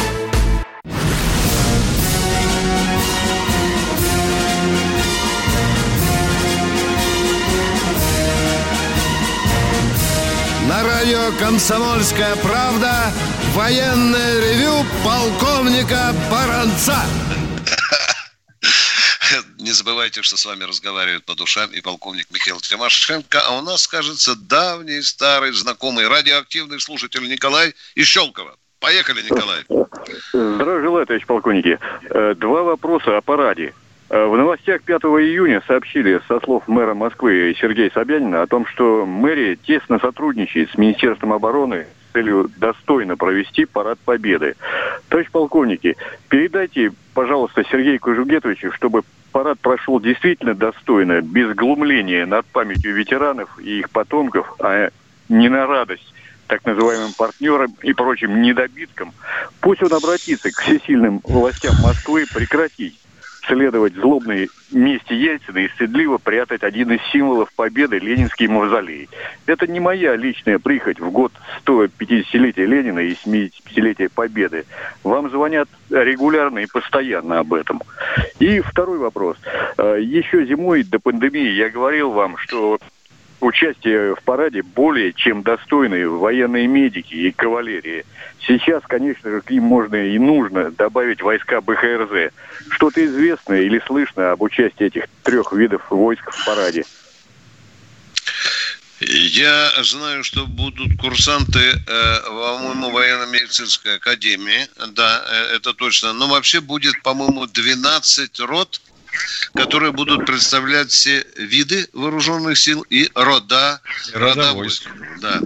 «Комсомольская 11.39 12.35
правда» 12.37 13.11
военное 13.53 14.39
ревю 14.39 14.85
полковника 15.03 16.13
Баранца. 16.29 16.97
Не 19.59 19.71
забывайте, 19.71 20.21
что 20.21 20.37
с 20.37 20.45
вами 20.45 20.63
разговаривает 20.63 21.25
по 21.25 21.35
душам 21.35 21.71
и 21.71 21.81
полковник 21.81 22.27
Михаил 22.31 22.59
Тимошенко, 22.59 23.39
а 23.41 23.57
у 23.59 23.61
нас, 23.61 23.87
кажется, 23.87 24.35
давний, 24.35 25.01
старый, 25.01 25.51
знакомый 25.51 26.07
радиоактивный 26.07 26.79
слушатель 26.79 27.27
Николай 27.27 27.73
из. 27.95 28.17
Поехали, 28.79 29.21
Николай. 29.21 29.63
Здравия 30.33 30.81
желаю, 30.81 31.05
товарищ 31.05 31.25
полковники. 31.27 31.77
Э, 32.09 32.33
два 32.35 32.63
вопроса 32.63 33.17
о 33.17 33.21
параде. 33.21 33.73
Э, 34.11 34.25
в 34.25 34.35
новостях 34.35 34.81
5 34.81 35.03
июня 35.03 35.63
сообщили 35.65 36.19
со 36.27 36.41
слов 36.41 36.67
мэра 36.67 36.93
Москвы 36.93 37.55
Сергея 37.57 37.89
Собянина 37.93 38.41
о 38.41 38.47
том, 38.47 38.65
что 38.65 39.05
мэрия 39.05 39.55
тесно 39.55 39.99
сотрудничает 39.99 40.69
с 40.69 40.77
Министерством 40.77 41.31
обороны 41.31 41.85
с 41.85 42.13
целью 42.13 42.51
достойно 42.57 43.15
провести 43.15 43.63
парад 43.63 43.97
Победы. 43.99 44.55
Товарищ 45.07 45.31
полковники, 45.31 45.95
передайте, 46.27 46.91
пожалуйста, 47.13 47.63
Сергею 47.63 48.01
Кожугетовичу, 48.01 48.73
чтобы 48.73 49.03
парад 49.31 49.61
прошел 49.61 50.01
действительно 50.01 50.55
достойно, 50.55 51.21
без 51.21 51.55
глумления 51.55 52.25
над 52.25 52.45
памятью 52.47 52.93
ветеранов 52.93 53.57
и 53.59 53.79
их 53.79 53.89
потомков, 53.91 54.53
а 54.59 54.89
не 55.29 55.47
на 55.47 55.65
радость 55.65 56.13
так 56.47 56.65
называемым 56.65 57.13
партнерам 57.13 57.73
и 57.81 57.93
прочим 57.93 58.41
недобиткам. 58.41 59.13
Пусть 59.61 59.81
он 59.83 59.93
обратится 59.93 60.51
к 60.51 60.59
всесильным 60.59 61.21
властям 61.23 61.75
Москвы 61.81 62.25
прекратить 62.25 63.00
следовать 63.45 63.95
злобной 63.95 64.49
мести 64.71 65.13
Ельцина 65.13 65.59
и 65.59 65.69
стыдливо 65.69 66.17
прятать 66.17 66.63
один 66.63 66.91
из 66.91 67.01
символов 67.11 67.51
победы– 67.53 67.99
Ленинский 67.99 68.47
мавзолей. 68.47 69.09
Это 69.45 69.67
не 69.67 69.79
моя 69.79 70.15
личная 70.15 70.59
прихоть 70.59 70.99
в 70.99 71.11
год 71.11 71.31
150-летия 71.65 72.65
Ленина 72.65 72.99
и 72.99 73.13
75-летия 73.13 74.09
Победы. 74.13 74.65
Вам 75.03 75.29
звонят 75.29 75.67
регулярно 75.89 76.59
и 76.59 76.67
постоянно 76.67 77.39
об 77.39 77.53
этом. 77.53 77.81
И 78.39 78.61
второй 78.61 78.97
вопрос. 78.97 79.37
Э, 79.77 79.97
Еще 80.01 80.45
зимой 80.45 80.83
до 80.83 80.99
пандемии 80.99 81.49
я 81.51 81.69
говорил 81.69 82.11
вам, 82.11 82.37
что 82.37 82.79
участие 83.41 84.15
в 84.15 84.23
параде 84.23 84.61
более 84.61 85.13
чем 85.13 85.43
достойные 85.43 86.07
военные 86.07 86.67
медики 86.67 87.13
и 87.13 87.31
кавалерии. 87.31 88.05
Сейчас, 88.47 88.83
конечно 88.87 89.29
же, 89.29 89.41
к 89.41 89.49
ним 89.49 89.63
можно 89.63 89.95
и 89.95 90.17
нужно 90.17 90.71
добавить 90.71 91.21
войска 91.21 91.61
БХРЗ. 91.61 92.31
Что-то 92.69 93.05
известно 93.05 93.55
или 93.55 93.81
слышно 93.85 94.31
об 94.31 94.41
участии 94.41 94.85
этих 94.85 95.05
трех 95.23 95.53
видов 95.53 95.89
войск 95.89 96.31
в 96.31 96.45
параде? 96.45 96.85
Я 99.01 99.71
знаю, 99.83 100.23
что 100.23 100.45
будут 100.45 100.99
курсанты, 100.99 101.59
э, 101.59 102.19
по-моему, 102.23 102.91
военно-медицинской 102.91 103.95
академии, 103.95 104.67
да, 104.89 105.25
э, 105.27 105.55
это 105.55 105.73
точно. 105.73 106.13
Но 106.13 106.27
вообще 106.27 106.61
будет, 106.61 107.01
по-моему, 107.01 107.47
12 107.47 108.39
рот 108.41 108.79
которые 109.53 109.91
будут 109.91 110.25
представлять 110.25 110.91
все 110.91 111.25
виды 111.35 111.87
вооруженных 111.93 112.57
сил 112.57 112.81
и 112.89 113.09
рода, 113.15 113.81
рода 114.13 114.53
войск. 114.53 114.87
Да. 115.19 115.41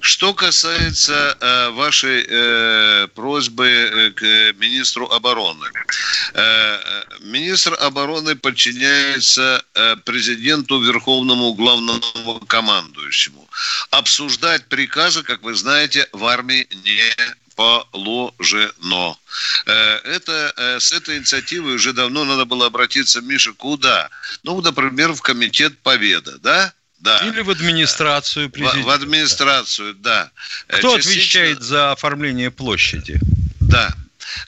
Что 0.00 0.34
касается 0.34 1.36
э, 1.40 1.70
вашей 1.70 2.24
э, 2.28 3.08
просьбы 3.14 3.66
э, 3.66 4.10
к 4.10 4.22
министру 4.58 5.06
обороны. 5.06 5.66
Э, 6.34 6.78
министр 7.20 7.76
обороны 7.80 8.36
подчиняется 8.36 9.62
э, 9.74 9.96
президенту 10.04 10.80
Верховному 10.80 11.54
главному 11.54 12.40
командующему. 12.46 13.48
Обсуждать 13.90 14.66
приказы, 14.66 15.22
как 15.22 15.42
вы 15.42 15.54
знаете, 15.54 16.06
в 16.12 16.24
армии 16.24 16.66
не 16.84 17.00
положено. 17.54 19.16
Э, 19.66 19.96
это, 20.04 20.52
э, 20.56 20.80
с 20.80 20.92
этой 20.92 21.18
инициативой 21.18 21.74
уже 21.74 21.92
давно 21.92 22.24
надо 22.24 22.44
было 22.44 22.66
обратиться, 22.66 23.20
Миша, 23.20 23.52
куда? 23.52 24.10
Ну, 24.42 24.60
например, 24.60 25.12
в 25.12 25.22
комитет 25.22 25.78
Победа, 25.78 26.38
да? 26.38 26.72
Да. 27.00 27.18
Или 27.18 27.42
в 27.42 27.50
администрацию 27.50 28.50
президента. 28.50 28.80
В, 28.80 28.84
в 28.84 28.90
администрацию, 28.90 29.94
да. 29.94 30.30
Э, 30.68 30.78
Кто 30.78 30.96
Частично... 30.96 31.20
отвечает 31.20 31.62
за 31.62 31.92
оформление 31.92 32.50
площади? 32.50 33.18
Да. 33.60 33.92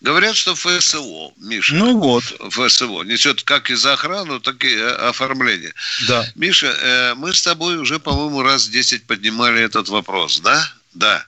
Говорят, 0.01 0.37
что 0.37 0.55
ФСО, 0.55 1.33
Миша. 1.37 1.75
Ну 1.75 1.99
вот. 1.99 2.25
ФСО 2.25 3.03
несет 3.03 3.43
как 3.43 3.71
и 3.71 3.75
за 3.75 3.93
охрану, 3.93 4.41
так 4.41 4.65
и 4.65 4.75
оформление. 4.81 5.75
Да. 6.09 6.27
Миша, 6.35 7.15
мы 7.17 7.35
с 7.35 7.43
тобой 7.43 7.77
уже, 7.77 8.01
по-моему, 8.01 8.43
раз 8.43 8.69
10 8.69 9.05
поднимали 9.07 9.63
этот 9.63 9.89
вопрос, 9.89 10.41
да? 10.41 10.67
Да. 10.97 11.27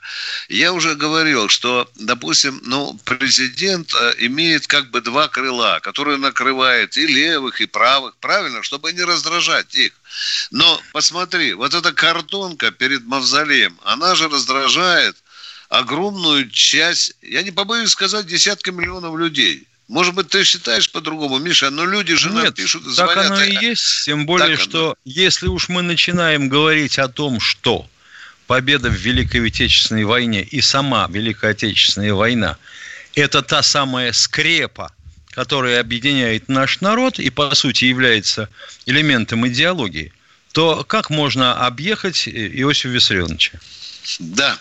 Я 0.49 0.73
уже 0.73 0.95
говорил, 0.95 1.51
что, 1.51 1.91
допустим, 1.95 2.59
ну, 2.65 2.99
президент 3.05 3.93
э, 3.95 4.15
имеет 4.21 4.67
как 4.67 4.91
бы 4.91 5.03
два 5.03 5.29
крыла, 5.29 5.81
которые 5.81 6.17
накрывает 6.17 6.97
и 6.97 7.07
левых, 7.07 7.61
и 7.61 7.67
правых, 7.67 8.17
правильно, 8.17 8.63
чтобы 8.63 8.95
не 8.95 9.03
раздражать 9.03 9.75
их. 9.75 9.93
Но 10.51 10.81
посмотри, 10.93 11.53
вот 11.53 11.75
эта 11.75 11.93
картонка 11.93 12.71
перед 12.71 13.05
мавзолеем, 13.05 13.79
она 13.85 14.15
же 14.15 14.29
раздражает 14.31 15.17
огромную 15.69 16.49
часть, 16.51 17.13
я 17.21 17.43
не 17.43 17.51
побоюсь 17.51 17.91
сказать, 17.91 18.27
десятка 18.27 18.73
миллионов 18.73 19.19
людей. 19.19 19.67
Может 19.87 20.15
быть, 20.15 20.29
ты 20.29 20.45
считаешь 20.45 20.91
по-другому, 20.91 21.39
Миша, 21.39 21.69
но 21.69 21.85
люди 21.85 22.15
же 22.15 22.31
Нет, 22.31 22.45
нам 22.45 22.53
пишут, 22.55 22.85
звонят. 22.85 23.15
так 23.15 23.31
оно 23.33 23.43
и 23.43 23.67
есть, 23.67 24.05
тем 24.07 24.25
более, 24.25 24.57
так 24.57 24.61
что 24.61 24.85
оно. 24.87 24.97
если 25.05 25.49
уж 25.49 25.69
мы 25.69 25.83
начинаем 25.83 26.49
говорить 26.49 26.99
о 26.99 27.09
том, 27.09 27.39
что 27.39 27.87
победа 28.49 28.89
в 28.89 28.95
Великой 28.95 29.47
Отечественной 29.47 30.05
войне 30.05 30.43
и 30.43 30.61
сама 30.61 31.07
Великая 31.09 31.53
Отечественная 31.53 32.15
война– 32.15 32.57
это 33.15 33.43
та 33.43 33.63
самая 33.63 34.13
скрепа, 34.13 34.93
которая 35.31 35.81
объединяет 35.81 36.49
наш 36.49 36.81
народ 36.81 37.21
и, 37.21 37.31
по 37.31 37.55
сути, 37.55 37.85
является 37.85 38.49
элементом 38.87 39.47
идеологии, 39.47 40.13
то 40.53 40.83
как 40.83 41.11
можно 41.11 41.67
объехать 41.67 42.27
Иосифа 42.27 42.89
Виссарионовича? 42.89 43.61
Да. 44.19 44.59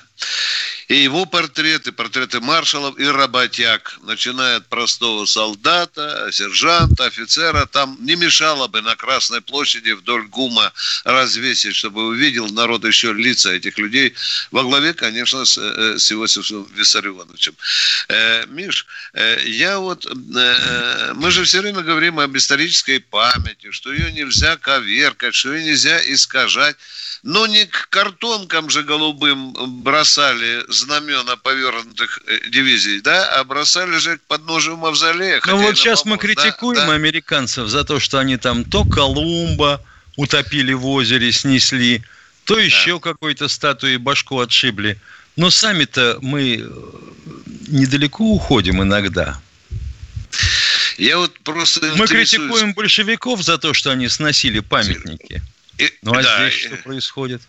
И 0.88 0.96
его 0.96 1.26
портреты, 1.26 1.92
портреты 1.92 2.40
маршалов 2.40 2.98
и 2.98 3.06
работяг, 3.06 3.98
начиная 4.04 4.58
от 4.58 4.68
простого 4.68 5.26
солдата, 5.26 6.30
сержанта, 6.32 7.06
офицера, 7.06 7.66
там 7.66 7.98
не 8.00 8.16
мешало 8.16 8.68
бы 8.68 8.82
на 8.82 8.96
Красной 8.96 9.42
площади 9.42 9.92
вдоль 9.92 10.28
ГУМа 10.28 10.72
развесить, 11.04 11.76
чтобы 11.76 12.08
увидел 12.08 12.48
народ 12.48 12.86
еще 12.86 13.12
лица 13.12 13.52
этих 13.52 13.78
людей 13.78 14.14
во 14.52 14.64
главе, 14.64 14.94
конечно, 14.94 15.44
с, 15.44 15.58
э, 15.58 16.00
с 16.00 16.10
Иосифом 16.14 16.66
Виссарионовичем. 16.74 17.56
Э, 18.08 18.46
Миш, 18.48 18.86
э, 19.14 19.42
я 19.46 19.80
вот, 19.80 20.06
э, 20.06 21.14
мы 21.16 21.32
же 21.32 21.44
все 21.44 21.60
время 21.62 21.82
говорим 21.82 22.20
об 22.20 22.38
исторической 22.38 23.00
памяти, 23.00 23.72
что 23.72 23.92
ее 23.92 24.14
нельзя 24.14 24.56
коверкать, 24.56 25.36
что 25.36 25.54
ее 25.54 25.66
нельзя 25.66 26.00
искажать. 26.14 26.78
Но 27.24 27.48
не 27.48 27.66
к 27.66 27.90
картонкам 27.90 28.70
же 28.70 28.84
голубым 28.84 29.54
бросали 29.84 30.64
знамена 30.78 31.36
повернутых 31.38 32.22
э, 32.28 32.50
дивизий, 32.50 33.02
да, 33.02 33.40
а 33.40 33.44
бросали 33.44 33.98
же 33.98 34.18
к 34.18 34.22
подножию 34.22 34.78
мавзолея. 34.78 35.42
Ну 35.46 35.58
вот 35.58 35.78
сейчас 35.78 36.06
мы 36.06 36.18
критикуем 36.18 36.88
да, 36.88 36.94
американцев 36.94 37.68
за 37.68 37.84
то, 37.84 38.00
что 38.00 38.20
они 38.20 38.38
там 38.38 38.64
то 38.64 38.86
Колумба 38.86 39.84
утопили 40.16 40.74
в 40.74 40.86
озере, 40.88 41.32
снесли, 41.32 42.04
то 42.46 42.56
да. 42.56 42.62
еще 42.62 43.00
какой-то 43.00 43.48
статуи 43.48 43.98
башку 43.98 44.40
отшибли. 44.40 45.00
Но 45.36 45.52
сами-то 45.52 46.18
мы 46.22 46.58
э, 46.60 46.70
недалеко 47.68 48.26
уходим 48.26 48.82
иногда. 48.82 49.40
Я 50.98 51.18
вот 51.18 51.38
просто 51.40 51.82
Мы 51.82 52.06
интересуюсь... 52.06 52.32
критикуем 52.32 52.74
большевиков 52.74 53.44
за 53.44 53.58
то, 53.58 53.74
что 53.74 53.92
они 53.92 54.10
сносили 54.10 54.60
памятники. 54.60 55.42
И, 55.78 55.94
ну 56.02 56.14
а 56.14 56.24
да, 56.24 56.50
здесь 56.50 56.66
что 56.66 56.76
происходит? 56.78 57.42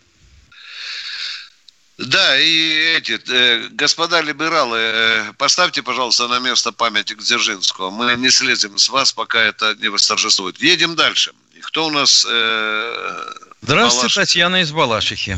Да, 1.99 2.39
и 2.39 2.95
эти, 2.97 3.19
э, 3.29 3.67
господа 3.71 4.21
либералы, 4.21 4.77
э, 4.77 5.33
поставьте, 5.37 5.83
пожалуйста, 5.83 6.29
на 6.29 6.39
место 6.39 6.71
памятник 6.71 7.17
Дзержинского. 7.17 7.89
Мы 7.89 8.15
не 8.15 8.29
слезем 8.29 8.77
с 8.77 8.87
вас, 8.87 9.11
пока 9.11 9.39
это 9.39 9.75
не 9.81 9.89
восторжествует. 9.89 10.57
Едем 10.59 10.95
дальше. 10.95 11.33
Кто 11.61 11.87
у 11.87 11.89
нас? 11.89 12.25
Э, 12.29 13.25
Здравствуйте, 13.61 14.15
Балашихи. 14.15 14.19
Татьяна 14.19 14.61
из 14.61 14.71
Балашихи. 14.71 15.37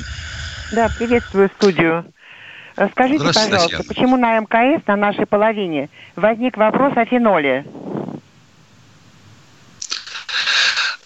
Да, 0.72 0.90
приветствую 1.00 1.50
студию. 1.58 2.06
Скажите, 2.92 3.26
пожалуйста, 3.26 3.58
Татьяна. 3.58 3.84
почему 3.84 4.18
на 4.18 4.40
МКС, 4.40 4.86
на 4.86 4.96
нашей 4.96 5.26
половине, 5.26 5.90
возник 6.16 6.58
вопрос 6.58 6.94
о 6.96 7.06
феноле? 7.06 7.66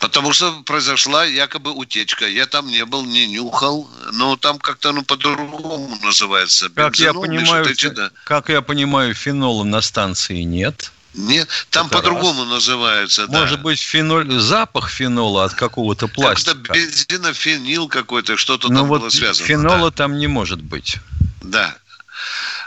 Потому 0.07 0.33
что 0.33 0.51
произошла 0.61 1.25
якобы 1.25 1.71
утечка. 1.71 2.27
Я 2.27 2.45
там 2.45 2.67
не 2.67 2.85
был, 2.85 3.03
не 3.05 3.25
нюхал, 3.25 3.89
но 4.13 4.35
там 4.35 4.59
как-то 4.59 4.91
ну 4.91 5.01
по-другому 5.03 5.97
называется. 6.03 6.69
Как 6.69 6.97
я 6.97 7.11
понимаю, 7.11 7.65
фи... 7.65 7.91
как 8.23 8.49
я 8.49 8.61
понимаю, 8.61 9.15
фенола 9.15 9.63
на 9.63 9.81
станции 9.81 10.41
нет. 10.41 10.91
Нет, 11.15 11.49
там 11.71 11.89
по-другому 11.89 12.45
называется. 12.45 13.25
Может 13.29 13.57
да. 13.57 13.63
быть, 13.63 13.79
феноль, 13.79 14.31
запах 14.39 14.89
фенола 14.89 15.45
от 15.45 15.55
какого-то 15.55 16.07
пластика. 16.07 16.53
Как-то 16.55 16.73
бензинофенил 16.73 17.87
какой-то, 17.87 18.37
что-то 18.37 18.69
ну 18.69 18.79
там 18.79 18.87
вот 18.87 19.01
было 19.01 19.09
связано. 19.09 19.47
Фенола 19.47 19.89
да. 19.89 19.97
там 19.97 20.19
не 20.19 20.27
может 20.27 20.61
быть. 20.61 20.97
Да. 21.41 21.75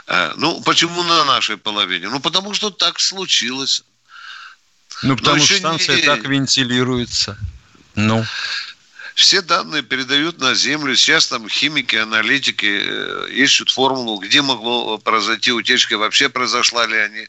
А, 0.07 0.33
ну, 0.35 0.59
почему 0.61 1.03
на 1.03 1.23
нашей 1.23 1.55
половине? 1.55 2.09
Ну, 2.09 2.19
потому 2.19 2.53
что 2.53 2.69
так 2.69 2.99
случилось. 2.99 3.83
Ну, 5.01 5.15
потому 5.15 5.39
что 5.43 5.57
станция 5.57 5.97
не... 5.97 6.01
так 6.03 6.25
вентилируется. 6.25 7.37
Ну. 7.95 8.25
все 9.15 9.41
данные 9.41 9.81
передают 9.81 10.39
на 10.39 10.53
Землю. 10.55 10.95
Сейчас 10.95 11.27
там 11.27 11.49
химики, 11.49 11.95
аналитики 11.95 12.81
э, 12.83 13.27
ищут 13.31 13.69
формулу, 13.69 14.19
где 14.19 14.41
могло 14.41 14.97
произойти 14.97 15.51
утечка, 15.51 15.97
вообще 15.97 16.29
произошла 16.29 16.85
ли 16.85 16.97
они. 16.97 17.27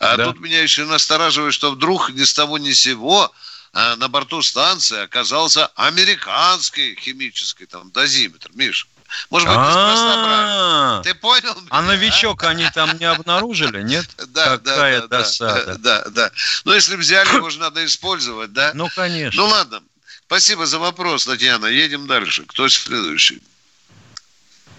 А 0.00 0.16
да. 0.16 0.24
тут 0.26 0.40
меня 0.40 0.62
еще 0.62 0.84
настораживает, 0.84 1.54
что 1.54 1.70
вдруг 1.70 2.10
ни 2.10 2.24
с 2.24 2.34
того 2.34 2.58
ни 2.58 2.72
с 2.72 2.80
сего 2.80 3.32
а 3.72 3.96
на 3.96 4.08
борту 4.08 4.42
станции 4.42 4.98
оказался 4.98 5.66
американский 5.76 6.96
химический 6.98 7.66
там 7.66 7.90
дозиметр. 7.90 8.50
Миш, 8.54 8.88
может 9.30 9.48
быть, 9.48 9.56
неспроста 9.56 11.00
Ты 11.04 11.14
понял? 11.14 11.56
А 11.70 11.82
новичок 11.82 12.44
они 12.44 12.68
там 12.74 12.98
не 12.98 13.04
обнаружили, 13.04 13.82
нет? 13.82 14.06
Да, 14.28 14.58
Какая 14.58 15.00
да, 15.02 15.18
досада. 15.18 15.76
Да, 15.78 16.04
да. 16.10 16.30
Ну, 16.64 16.74
если 16.74 16.96
взяли, 16.96 17.34
его 17.34 17.50
же 17.50 17.58
надо 17.58 17.84
использовать, 17.84 18.52
да? 18.52 18.72
Ну, 18.74 18.88
конечно. 18.94 19.42
Ну, 19.42 19.48
ладно. 19.48 19.82
Спасибо 20.26 20.66
за 20.66 20.78
вопрос, 20.78 21.24
Татьяна. 21.24 21.66
Едем 21.66 22.06
дальше. 22.06 22.44
Кто 22.46 22.68
следующий? 22.68 23.42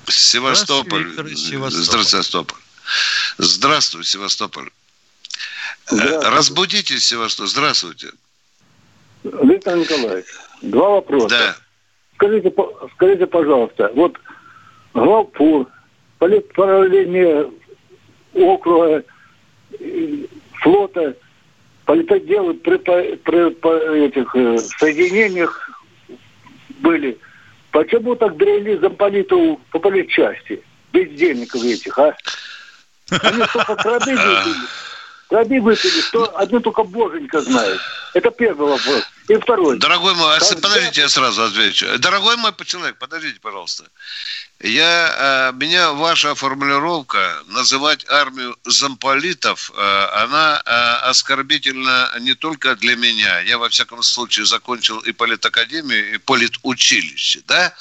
Севастополь. 0.08 1.10
Здравствуйте, 1.12 1.36
Севастополь. 1.36 2.60
Здравствуй, 3.38 4.04
Севастополь. 4.04 4.70
Здравствуйте. 5.88 6.30
Разбудите 6.30 7.00
Севастополь. 7.00 7.50
Здравствуйте. 7.50 8.12
Виктор 9.24 9.76
Николаевич, 9.76 10.28
два 10.62 10.90
вопроса. 10.90 11.28
Да. 11.28 11.58
Скажите, 12.20 12.54
скажите, 12.96 13.28
пожалуйста, 13.28 13.92
вот 13.96 14.18
главпур, 14.94 15.68
политправление 16.18 17.50
округа, 18.34 19.06
флота, 20.62 21.16
политоделы 21.86 22.56
при, 22.56 22.76
при, 22.76 23.16
при 23.16 24.06
этих 24.06 24.36
э, 24.36 24.58
соединениях 24.58 25.70
были. 26.80 27.18
Почему 27.72 28.16
так 28.16 28.36
дрели 28.36 28.76
замполитов 28.76 29.58
по 29.72 29.80
политчасти? 29.80 30.62
Бездельников 30.92 31.64
этих, 31.64 31.98
а? 31.98 32.18
Они 33.22 33.44
столько 33.44 33.76
крады 33.78 34.12
выпили. 34.12 34.56
Крады 35.30 35.62
выпили, 35.62 36.02
что 36.02 36.38
один 36.38 36.62
только 36.62 36.84
боженька 36.84 37.40
знает. 37.40 37.80
Это 38.14 38.30
первый 38.32 38.72
вопрос. 38.72 39.08
И 39.30 39.36
второй. 39.36 39.78
Дорогой 39.78 40.16
мой, 40.16 40.38
а 40.38 40.40
Когда... 40.40 40.56
подождите, 40.56 41.02
я 41.02 41.10
сразу 41.10 41.44
отвечу. 41.44 41.86
Дорогой 42.00 42.36
мой 42.36 42.52
человек, 42.66 42.98
подождите, 42.98 43.40
пожалуйста. 43.40 43.84
Я, 44.60 45.52
э, 45.52 45.56
меня 45.56 45.92
ваша 45.92 46.34
формулировка 46.34 47.44
называть 47.46 48.10
армию 48.10 48.58
замполитов, 48.66 49.72
э, 49.76 50.08
она 50.24 50.60
э, 50.66 51.10
оскорбительна 51.10 52.12
не 52.22 52.34
только 52.34 52.76
для 52.76 52.96
меня. 52.96 53.40
Я, 53.42 53.60
во 53.60 53.70
всяком 53.70 54.02
случае, 54.02 54.48
закончил 54.48 54.98
и 54.98 55.12
политакадемию, 55.12 56.16
и 56.16 56.18
политучилище. 56.18 57.44
Да? 57.46 57.76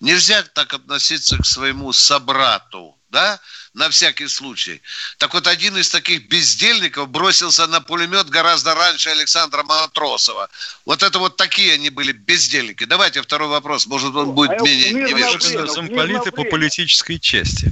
Нельзя 0.00 0.44
так 0.54 0.72
относиться 0.72 1.36
к 1.36 1.44
своему 1.44 1.92
собрату. 1.92 2.98
Да? 3.10 3.38
На 3.76 3.90
всякий 3.90 4.26
случай. 4.26 4.80
Так 5.18 5.34
вот, 5.34 5.46
один 5.46 5.76
из 5.76 5.90
таких 5.90 6.28
бездельников 6.28 7.08
бросился 7.08 7.66
на 7.66 7.80
пулемет 7.80 8.30
гораздо 8.30 8.74
раньше 8.74 9.10
Александра 9.10 9.62
Матросова. 9.62 10.48
Вот 10.86 11.02
это 11.02 11.18
вот 11.18 11.36
такие 11.36 11.74
они 11.74 11.90
были 11.90 12.12
бездельники. 12.12 12.84
Давайте 12.84 13.20
второй 13.20 13.48
вопрос, 13.48 13.86
может, 13.86 14.16
он 14.16 14.32
будет 14.32 14.52
а 14.52 14.64
менее 14.64 14.92
невежественным. 14.92 15.68
Замполиты 15.68 16.32
по 16.32 16.44
политической 16.44 17.18
части. 17.18 17.70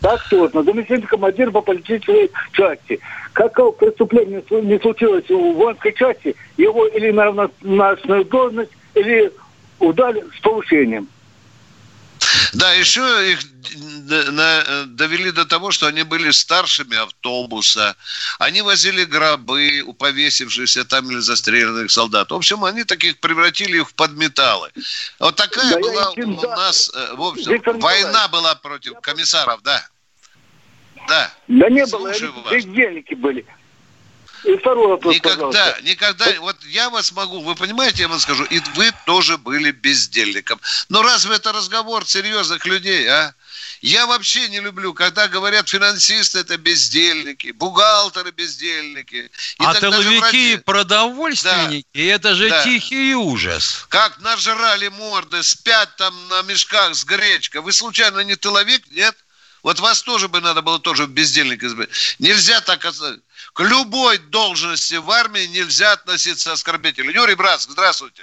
Так 0.00 0.28
точно. 0.28 0.64
Заместитель 0.64 1.06
командир 1.06 1.52
по 1.52 1.62
политической 1.62 2.28
части. 2.52 2.98
Какое 3.32 3.70
преступление 3.70 4.42
не 4.50 4.78
случилось 4.80 5.24
в 5.28 5.54
воинской 5.54 5.94
части, 5.94 6.34
его 6.56 6.86
или 6.88 7.12
на 7.12 7.48
научную 7.60 8.24
должность, 8.24 8.72
или 8.94 9.32
удали 9.78 10.24
с 10.36 10.40
повышением. 10.40 11.08
Да, 12.52 12.72
еще 12.72 13.32
их 13.32 13.40
довели 14.86 15.30
до 15.30 15.44
того, 15.44 15.70
что 15.70 15.86
они 15.86 16.02
были 16.02 16.30
старшими 16.30 16.96
автобуса. 16.96 17.96
Они 18.38 18.62
возили 18.62 19.04
гробы 19.04 19.82
у 19.86 19.92
повесившихся 19.92 20.84
там 20.84 21.10
или 21.10 21.18
застреленных 21.18 21.90
солдат. 21.90 22.30
В 22.30 22.34
общем, 22.34 22.64
они 22.64 22.84
таких 22.84 23.20
превратили 23.20 23.78
их 23.78 23.90
в 23.90 23.94
подметалы. 23.94 24.70
Вот 25.18 25.36
такая 25.36 25.74
да 25.74 25.80
была 25.80 26.10
у 26.10 26.40
нас, 26.56 26.90
э, 26.94 27.14
в 27.14 27.22
общем, 27.22 27.52
Виктор 27.52 27.76
война 27.78 28.28
была 28.28 28.54
против 28.54 29.00
комиссаров, 29.00 29.62
да. 29.62 29.86
Да. 31.08 31.32
Да 31.48 31.68
не 31.68 31.86
Слушаю 31.86 32.32
было, 32.32 32.50
они 32.50 32.56
бездельники 32.56 33.14
были. 33.14 33.44
И 34.44 34.56
второй 34.56 34.88
вопрос, 34.88 35.14
Никогда, 35.14 35.46
пожалуйста. 35.46 35.78
никогда, 35.82 36.26
вот 36.40 36.56
я 36.64 36.90
вас 36.90 37.12
могу, 37.12 37.40
вы 37.42 37.54
понимаете, 37.54 38.02
я 38.02 38.08
вам 38.08 38.18
скажу, 38.18 38.44
и 38.44 38.60
вы 38.74 38.92
тоже 39.06 39.38
были 39.38 39.70
бездельником. 39.70 40.60
Но 40.88 41.02
разве 41.02 41.36
это 41.36 41.52
разговор 41.52 42.06
серьезных 42.06 42.66
людей, 42.66 43.06
а? 43.08 43.34
Я 43.82 44.06
вообще 44.06 44.48
не 44.48 44.60
люблю, 44.60 44.94
когда 44.94 45.28
говорят 45.28 45.68
финансисты 45.68 46.40
это 46.40 46.56
бездельники, 46.56 47.50
бухгалтеры 47.50 48.30
бездельники. 48.30 49.30
И 49.58 49.64
а 49.64 49.74
тыловики 49.74 50.54
и 50.54 50.56
продовольственники, 50.56 51.86
да, 51.92 52.00
это 52.00 52.34
же 52.34 52.48
да. 52.48 52.64
тихий 52.64 53.14
ужас. 53.14 53.84
Как 53.88 54.20
нажрали 54.20 54.88
морды, 54.88 55.42
спят 55.42 55.96
там 55.96 56.14
на 56.28 56.42
мешках 56.42 56.94
с 56.94 57.04
гречкой. 57.04 57.60
Вы 57.60 57.72
случайно 57.72 58.20
не 58.20 58.36
тыловик, 58.36 58.84
нет? 58.92 59.16
Вот 59.62 59.78
вас 59.78 60.02
тоже 60.02 60.28
бы 60.28 60.40
надо 60.40 60.62
было 60.62 60.78
тоже 60.78 61.06
бездельник 61.06 61.62
избавить. 61.62 61.90
Нельзя 62.18 62.60
так 62.60 62.84
к 63.52 63.60
любой 63.60 64.18
должности 64.18 64.94
в 64.94 65.10
армии 65.10 65.46
нельзя 65.46 65.92
относиться 65.92 66.52
оскорбительно. 66.52 67.10
Юрий 67.10 67.34
Братск, 67.34 67.70
здравствуйте. 67.70 68.22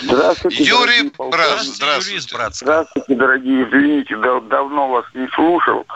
Здравствуйте, 0.00 0.64
Юрий 0.64 1.12
Братск, 1.16 1.74
здравствуйте. 1.74 2.20
Здравствуйте, 2.52 3.14
дорогие, 3.14 3.64
извините, 3.64 4.16
дав 4.16 4.48
давно 4.48 4.88
вас 4.88 5.04
не 5.14 5.28
слушал. 5.28 5.86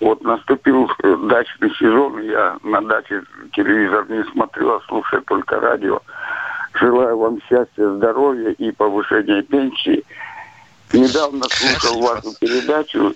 Вот 0.00 0.22
наступил 0.22 0.90
э, 1.02 1.16
дачный 1.28 1.70
сезон, 1.78 2.22
я 2.22 2.56
на 2.62 2.80
даче 2.80 3.22
телевизор 3.52 4.08
не 4.08 4.24
смотрю, 4.32 4.76
а 4.76 4.80
слушаю 4.88 5.22
только 5.22 5.60
радио. 5.60 6.00
Желаю 6.74 7.18
вам 7.18 7.38
счастья, 7.42 7.90
здоровья 7.96 8.50
и 8.52 8.70
повышения 8.72 9.42
пенсии. 9.42 10.02
Недавно 10.92 11.44
слушал 11.50 12.00
вашу 12.00 12.34
передачу 12.40 13.14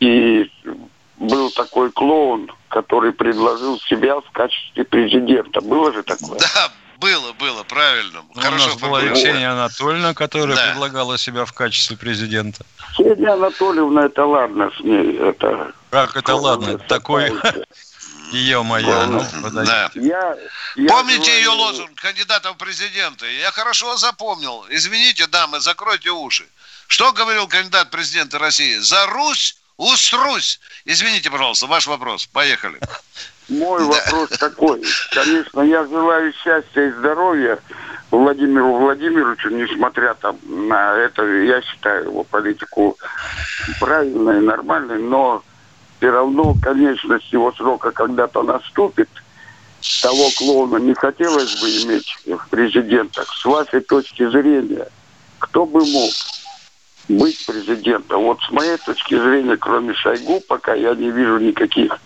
и 0.00 0.50
был 1.18 1.50
такой 1.50 1.90
клоун, 1.92 2.50
который 2.72 3.12
предложил 3.12 3.78
себя 3.80 4.18
в 4.20 4.30
качестве 4.32 4.84
президента. 4.84 5.60
Было 5.60 5.92
же 5.92 6.02
такое? 6.02 6.38
Да, 6.38 6.72
было, 6.98 7.32
было, 7.34 7.62
правильно. 7.64 8.22
Ну, 8.34 8.40
Хорошо, 8.40 8.64
у 8.64 8.68
нас 8.68 8.76
была 8.80 9.00
Ксения 9.10 9.52
Анатольевна, 9.52 10.14
которая 10.14 10.56
да. 10.56 10.70
предлагала 10.70 11.18
себя 11.18 11.44
в 11.44 11.52
качестве 11.52 11.98
президента. 11.98 12.64
Ксения 12.94 13.34
Анатольевна, 13.34 14.06
это 14.06 14.24
ладно 14.24 14.70
с 14.76 14.80
ней. 14.80 15.18
Это... 15.18 15.72
Как 15.90 16.16
это 16.16 16.34
ладно? 16.34 16.78
Такой... 16.78 17.30
Ее 18.32 18.62
моя. 18.62 19.04
Ну, 19.08 19.22
да. 19.50 19.90
я, 19.94 20.34
я 20.76 20.88
Помните 20.88 21.18
говорю... 21.18 21.36
ее 21.36 21.48
лозунг 21.50 22.00
кандидата 22.00 22.50
в 22.54 22.56
президенты? 22.56 23.26
Я 23.30 23.50
хорошо 23.50 23.94
запомнил. 23.98 24.64
Извините, 24.70 25.26
дамы, 25.26 25.60
закройте 25.60 26.10
уши. 26.10 26.46
Что 26.86 27.12
говорил 27.12 27.46
кандидат 27.46 27.88
в 27.88 27.90
президенты 27.90 28.38
России? 28.38 28.78
За 28.78 29.04
Русь 29.08 29.61
Уструсь. 29.82 30.60
Извините, 30.84 31.28
пожалуйста, 31.28 31.66
ваш 31.66 31.88
вопрос. 31.88 32.26
Поехали. 32.26 32.78
Мой 33.48 33.80
да. 33.80 33.86
вопрос 33.86 34.30
такой. 34.38 34.80
Конечно, 35.10 35.60
я 35.62 35.84
желаю 35.86 36.32
счастья 36.34 36.82
и 36.82 36.92
здоровья 36.92 37.58
Владимиру 38.12 38.76
Владимировичу, 38.76 39.48
несмотря 39.48 40.14
там 40.14 40.38
на 40.44 40.94
это, 40.94 41.24
я 41.24 41.60
считаю 41.62 42.04
его 42.04 42.22
политику 42.22 42.96
правильной, 43.80 44.40
нормальной, 44.40 45.00
но 45.02 45.42
все 45.98 46.10
равно 46.10 46.54
конечность 46.62 47.32
его 47.32 47.50
срока 47.52 47.90
когда-то 47.90 48.44
наступит. 48.44 49.08
Того 50.00 50.30
клоуна 50.38 50.76
не 50.76 50.94
хотелось 50.94 51.60
бы 51.60 51.68
иметь 51.82 52.16
в 52.24 52.48
президентах. 52.50 53.26
С 53.36 53.44
вашей 53.44 53.80
точки 53.80 54.30
зрения, 54.30 54.86
кто 55.40 55.66
бы 55.66 55.84
мог 55.84 56.12
быть 57.18 57.44
президентом. 57.46 58.22
Вот 58.22 58.40
с 58.42 58.50
моей 58.50 58.76
точки 58.78 59.14
зрения, 59.14 59.56
кроме 59.56 59.94
Шойгу, 59.94 60.40
пока 60.40 60.74
я 60.74 60.94
не 60.94 61.10
вижу 61.10 61.38
никаких 61.38 61.98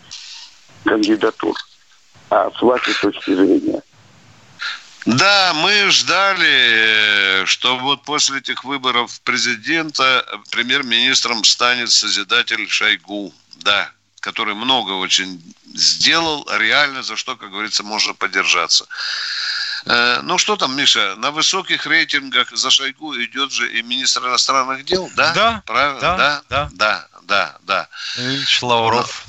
кандидатур. 0.85 1.57
А 2.31 2.51
с 2.51 2.63
вашей 2.63 2.95
точки 2.95 3.35
зрения? 3.35 3.83
Да, 5.07 5.53
мы 5.55 5.89
ждали, 5.91 7.45
что 7.45 7.77
вот 7.79 8.03
после 8.03 8.39
этих 8.39 8.65
выборов 8.65 9.21
президента 9.21 10.27
премьер-министром 10.51 11.45
станет 11.45 11.91
Созидатель 11.91 12.69
Шойгу. 12.69 13.33
Да, 13.63 13.91
который 14.21 14.55
много 14.55 14.93
очень 14.93 15.41
сделал, 15.75 16.45
реально 16.59 17.05
за 17.05 17.15
что, 17.15 17.37
как 17.37 17.51
говорится, 17.51 17.85
можно 17.85 18.15
поддержаться. 18.15 18.87
Э, 19.87 20.21
ну 20.23 20.37
что 20.37 20.57
там, 20.57 20.77
Миша, 20.77 21.15
на 21.17 21.31
высоких 21.31 21.87
рейтингах 21.87 22.51
за 22.57 22.71
Шойгу 22.71 23.17
идет 23.23 23.53
же 23.53 23.71
и 23.73 23.83
министр 23.83 24.27
иностранных 24.27 24.85
дел, 24.85 25.11
да? 25.15 25.33
Да. 25.33 25.63
Правильно? 25.65 26.01
Да, 26.01 26.17
да, 26.17 26.43
да, 26.49 26.69
да. 26.73 27.09
да, 27.23 27.57
да. 27.63 27.89
Ильич 28.17 28.63
Лавров. 28.63 29.25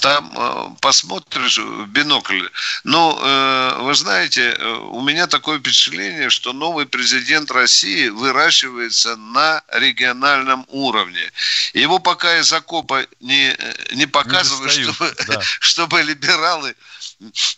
там 0.00 0.32
э, 0.34 0.76
посмотришь 0.80 1.58
в 1.58 1.86
бинокль. 1.86 2.46
Но 2.84 3.18
э, 3.22 3.78
вы 3.80 3.94
знаете, 3.94 4.52
э, 4.52 4.72
у 4.90 5.02
меня 5.02 5.26
такое 5.26 5.58
впечатление, 5.58 6.30
что 6.30 6.52
новый 6.54 6.86
президент 6.86 7.50
России 7.50 8.08
выращивается 8.08 9.16
на 9.16 9.62
региональном 9.68 10.64
уровне. 10.68 11.30
Его 11.74 11.98
пока 11.98 12.38
из 12.38 12.50
окопа 12.52 13.06
не, 13.20 13.54
не 13.92 14.06
показывают, 14.06 14.76
не 14.76 14.84
чтобы, 14.84 15.14
да. 15.28 15.40
чтобы 15.60 16.02
либералы 16.02 16.74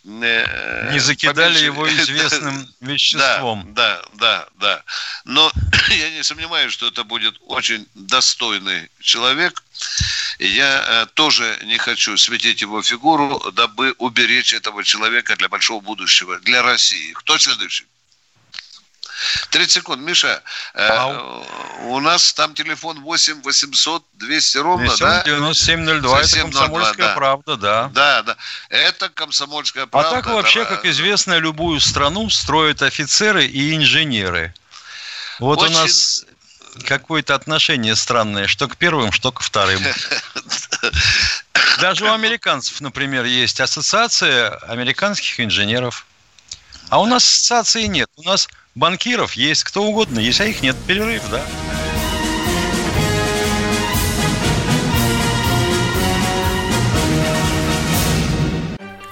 не 0.03 0.99
закидали 0.99 1.53
поменьше. 1.53 1.65
его 1.65 1.89
известным 1.89 2.67
веществом. 2.81 3.73
Да, 3.73 4.01
да, 4.13 4.13
да, 4.13 4.47
да. 4.59 4.83
Но 5.25 5.51
я 5.89 6.11
не 6.11 6.23
сомневаюсь, 6.23 6.73
что 6.73 6.87
это 6.87 7.03
будет 7.03 7.35
очень 7.47 7.87
достойный 7.95 8.89
человек. 8.99 9.63
Я 10.39 10.83
э, 10.85 11.05
тоже 11.13 11.57
не 11.63 11.77
хочу 11.77 12.17
светить 12.17 12.61
его 12.61 12.81
фигуру, 12.81 13.51
дабы 13.53 13.93
уберечь 13.99 14.53
этого 14.53 14.83
человека 14.83 15.35
для 15.37 15.47
большого 15.47 15.81
будущего, 15.81 16.39
для 16.39 16.61
России. 16.61 17.13
Кто 17.13 17.37
следующий? 17.37 17.85
30 19.49 19.71
секунд. 19.71 20.01
Миша, 20.01 20.41
э, 20.73 21.43
у 21.83 21.99
нас 21.99 22.33
там 22.33 22.53
телефон 22.53 23.01
8 23.01 23.41
800 23.41 24.03
200 24.13 24.57
ровно, 24.57 24.87
200, 24.87 25.01
да? 25.01 25.23
9702, 25.23 26.21
это 26.21 26.39
комсомольская 26.39 27.07
да. 27.07 27.15
правда, 27.15 27.57
да. 27.57 27.89
Да, 27.93 28.21
да. 28.23 28.37
Это 28.69 29.09
комсомольская 29.09 29.85
правда. 29.85 30.09
А 30.09 30.13
так 30.13 30.25
вообще, 30.27 30.65
как 30.65 30.85
известно, 30.85 31.37
любую 31.37 31.79
страну 31.79 32.29
строят 32.29 32.81
офицеры 32.81 33.45
и 33.45 33.75
инженеры. 33.75 34.53
Вот 35.39 35.59
Очень... 35.59 35.75
у 35.75 35.77
нас 35.79 36.25
какое-то 36.85 37.35
отношение 37.35 37.95
странное, 37.95 38.47
что 38.47 38.67
к 38.67 38.77
первым, 38.77 39.11
что 39.11 39.31
к 39.31 39.41
вторым. 39.41 39.81
Даже 41.79 42.05
у 42.05 42.13
американцев, 42.13 42.81
например, 42.81 43.25
есть 43.25 43.59
ассоциация 43.59 44.49
американских 44.67 45.39
инженеров. 45.39 46.05
А 46.89 47.01
у 47.01 47.05
нас 47.05 47.23
ассоциации 47.23 47.85
нет. 47.85 48.09
У 48.15 48.23
нас 48.23 48.47
банкиров 48.75 49.33
есть 49.33 49.63
кто 49.63 49.83
угодно, 49.83 50.19
есть, 50.19 50.41
а 50.41 50.45
их 50.45 50.61
нет. 50.61 50.75
Перерыв, 50.87 51.23
да. 51.29 51.41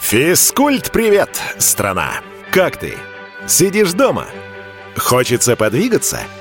Физкульт-привет, 0.01 1.29
страна! 1.57 2.21
Как 2.51 2.77
ты? 2.77 2.97
Сидишь 3.47 3.93
дома? 3.93 4.27
Хочется 4.97 5.55
подвигаться– 5.55 6.19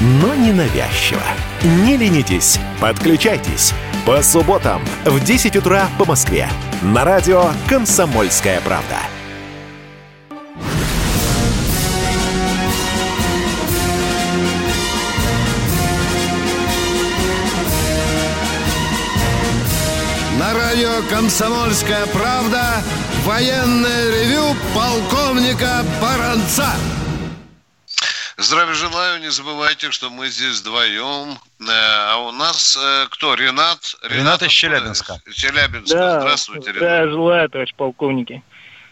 но 0.00 0.34
не 0.34 0.52
навязчиво. 0.52 1.22
Не 1.62 1.96
ленитесь, 1.96 2.58
подключайтесь. 2.80 3.74
По 4.06 4.22
субботам 4.22 4.82
в 5.04 5.22
10 5.22 5.56
утра 5.56 5.88
по 5.98 6.04
Москве. 6.06 6.48
На 6.82 7.04
радио 7.04 7.50
«Комсомольская 7.68 8.60
правда». 8.62 8.96
На 20.38 20.54
радио 20.54 21.02
«Комсомольская 21.10 22.06
правда» 22.06 22.82
военное 23.26 24.10
ревю 24.10 24.56
полковника 24.74 25.84
Баранца. 26.00 26.70
Здравия 28.40 28.72
желаю, 28.72 29.20
не 29.20 29.30
забывайте, 29.30 29.90
что 29.90 30.08
мы 30.08 30.28
здесь 30.28 30.60
вдвоем. 30.60 31.32
Э, 31.60 31.64
а 31.68 32.16
у 32.26 32.32
нас 32.32 32.74
э, 32.74 33.06
кто? 33.10 33.34
Ренат? 33.34 33.94
Ренат, 34.02 34.12
Ренат 34.12 34.42
из 34.44 34.50
Челябинска. 34.50 35.20
Челябинска. 35.30 35.94
Да, 35.94 36.20
Здравствуйте, 36.20 36.72
Ренат. 36.72 36.80
Да, 36.80 37.08
желаю, 37.08 37.50
товарищ 37.50 37.74
полковники. 37.74 38.42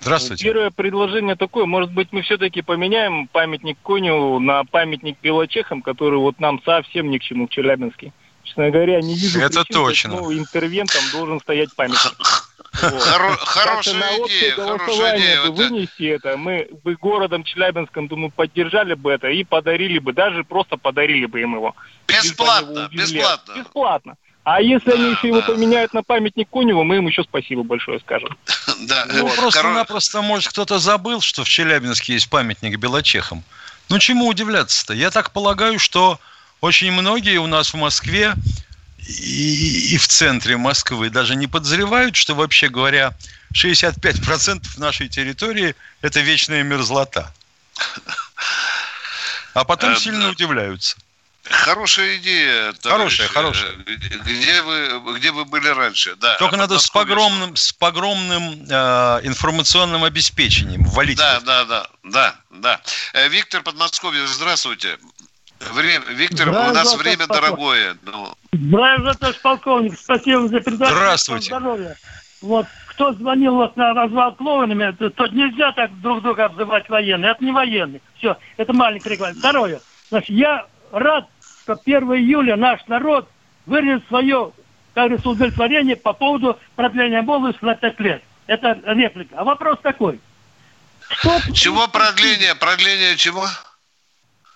Здравствуйте. 0.01 0.45
Первое 0.45 0.71
предложение 0.71 1.35
такое, 1.35 1.65
может 1.65 1.91
быть, 1.93 2.09
мы 2.13 2.21
все-таки 2.21 2.61
поменяем 2.61 3.27
памятник 3.27 3.79
Коню 3.83 4.39
на 4.39 4.65
памятник 4.65 5.17
Белочехам, 5.23 5.81
который 5.81 6.19
вот 6.19 6.39
нам 6.41 6.63
совсем 6.63 7.11
ни 7.11 7.17
к 7.17 7.23
чему 7.23 7.47
в 7.47 7.51
Челябинске. 7.51 8.13
Честно 8.45 8.71
говоря, 8.71 9.01
не 9.01 9.15
вижу 9.15 9.41
Это 9.41 9.65
причин, 9.65 9.83
точно. 9.83 10.11
почему 10.11 10.33
интервентам 10.35 11.03
должен 11.11 11.41
стоять 11.41 11.75
памятник. 11.75 12.13
Хорошая 12.79 14.19
идея, 14.27 14.55
хорошая 14.55 15.19
идея. 15.19 15.43
Вы 15.43 15.51
вынести 15.53 16.05
это, 16.05 16.37
мы 16.37 16.69
бы 16.85 16.97
городом 16.97 17.45
Челябинском, 17.45 18.09
думаю, 18.09 18.31
поддержали 18.31 18.95
бы 18.95 19.11
это 19.11 19.29
и 19.29 19.45
подарили 19.45 19.99
бы, 19.99 20.13
даже 20.13 20.45
просто 20.45 20.77
подарили 20.77 21.27
бы 21.27 21.41
им 21.41 21.55
его. 21.55 21.75
Бесплатно, 22.07 22.89
бесплатно. 22.93 23.55
Бесплатно. 23.59 24.17
А 24.45 24.63
если 24.63 24.93
да, 24.93 24.97
они 24.97 25.11
еще 25.11 25.23
да. 25.23 25.29
его 25.29 25.43
поменяют 25.43 25.93
на 25.93 26.03
памятник 26.03 26.49
Коневу, 26.51 26.83
мы 26.83 26.97
им 26.97 27.07
еще 27.07 27.23
спасибо 27.23 27.63
большое 27.63 28.01
скажем. 28.01 28.37
Да. 28.87 29.07
Ну, 29.13 29.29
просто-напросто, 29.29 30.23
может, 30.23 30.49
кто-то 30.49 30.79
забыл, 30.79 31.21
что 31.21 31.45
в 31.45 31.49
Челябинске 31.49 32.15
есть 32.15 32.31
памятник 32.31 32.79
Белочехам. 32.79 33.43
Ну, 33.91 33.99
чему 33.99 34.27
удивляться-то? 34.27 34.95
Я 34.95 35.11
так 35.11 35.33
полагаю, 35.33 35.79
что 35.79 36.19
очень 36.61 36.93
многие 36.93 37.39
у 37.39 37.47
нас 37.47 37.75
в 37.75 37.77
Москве 37.77 38.35
и, 39.09 39.95
и 39.95 39.97
в 39.97 40.07
центре 40.07 40.57
Москвы 40.57 41.09
даже 41.09 41.35
не 41.35 41.47
подозревают, 41.47 42.15
что, 42.15 42.35
вообще 42.35 42.69
говоря, 42.69 43.15
65% 43.55 44.79
нашей 44.79 45.09
территории– 45.09 45.75
это 46.03 46.21
вечная 46.21 46.63
мерзлота. 46.63 47.33
А 49.55 49.65
потом 49.65 49.95
а, 49.95 49.97
сильно 49.97 50.29
удивляются. 50.29 50.97
Хорошая 51.45 52.19
идея. 52.19 52.73
Товарищ. 52.75 53.19
Хорошая, 53.19 53.29
хорошая. 53.29 53.73
Где 53.73 54.63
вы, 54.63 55.17
где 55.17 55.33
вы 55.33 55.47
были 55.47 55.69
раньше? 55.69 56.15
Да. 56.17 56.37
Только 56.37 56.57
а 56.57 56.59
надо 56.59 56.79
с 56.79 56.89
погромным, 56.91 57.57
с 57.57 57.73
погромным 57.73 58.67
э, 58.69 59.21
информационным 59.23 60.05
обеспечением 60.05 60.85
валить. 60.85 61.17
Да, 61.17 61.41
да, 61.41 61.65
да, 61.65 61.89
да, 62.05 62.37
да. 62.51 62.81
Э, 63.15 63.29
Виктор 63.29 63.63
Подмосковье, 63.63 64.27
здравствуйте. 64.27 64.99
Время, 65.61 66.05
Виктор, 66.11 66.49
Здравия 66.49 66.71
у 66.71 66.75
нас 66.75 66.97
время 66.97 67.27
полковник. 67.27 67.43
дорогое. 67.43 67.97
Ну. 68.05 68.35
Здравия, 68.53 69.13
товарищ 69.15 69.41
полковник. 69.41 69.99
Спасибо 69.99 70.49
за 70.49 70.61
передачу. 70.61 70.95
Здравствуйте. 70.95 71.47
Здоровья. 71.47 71.97
Вот 72.41 72.67
кто 72.87 73.13
звонил 73.13 73.57
вас 73.57 73.71
на 73.77 73.95
развал 73.95 74.35
клоунами, 74.35 74.91
тот 74.93 75.33
нельзя 75.33 75.73
так 75.73 76.01
друг 76.01 76.23
друга 76.23 76.47
обзывать 76.47 76.89
военные. 76.89 77.31
Это 77.33 77.45
не 77.45 77.53
военные. 77.53 78.01
Все, 78.17 78.37
это 78.57 78.73
маленький 78.73 79.09
регламент. 79.09 79.39
Второе. 79.39 79.81
Значит, 80.11 80.31
я 80.31 80.67
рад, 80.93 81.27
что 81.63 81.75
1 81.75 82.03
июля 82.15 82.57
наш 82.57 82.85
народ 82.87 83.29
выразил 83.67 84.03
свое, 84.09 84.53
как 84.95 85.05
говорится, 85.05 85.29
удовлетворение 85.29 85.97
по 85.97 86.13
поводу 86.13 86.59
продления 86.75 87.23
молодости 87.23 87.65
на 87.65 87.75
5 87.75 88.01
лет. 88.01 88.23
Это 88.47 88.81
реплика. 88.87 89.37
А 89.39 89.45
вопрос 89.45 89.79
такой. 89.83 90.21
Что... 91.09 91.41
Чего 91.53 91.87
продление? 91.89 92.55
Продление 92.55 93.17
чего? 93.17 93.47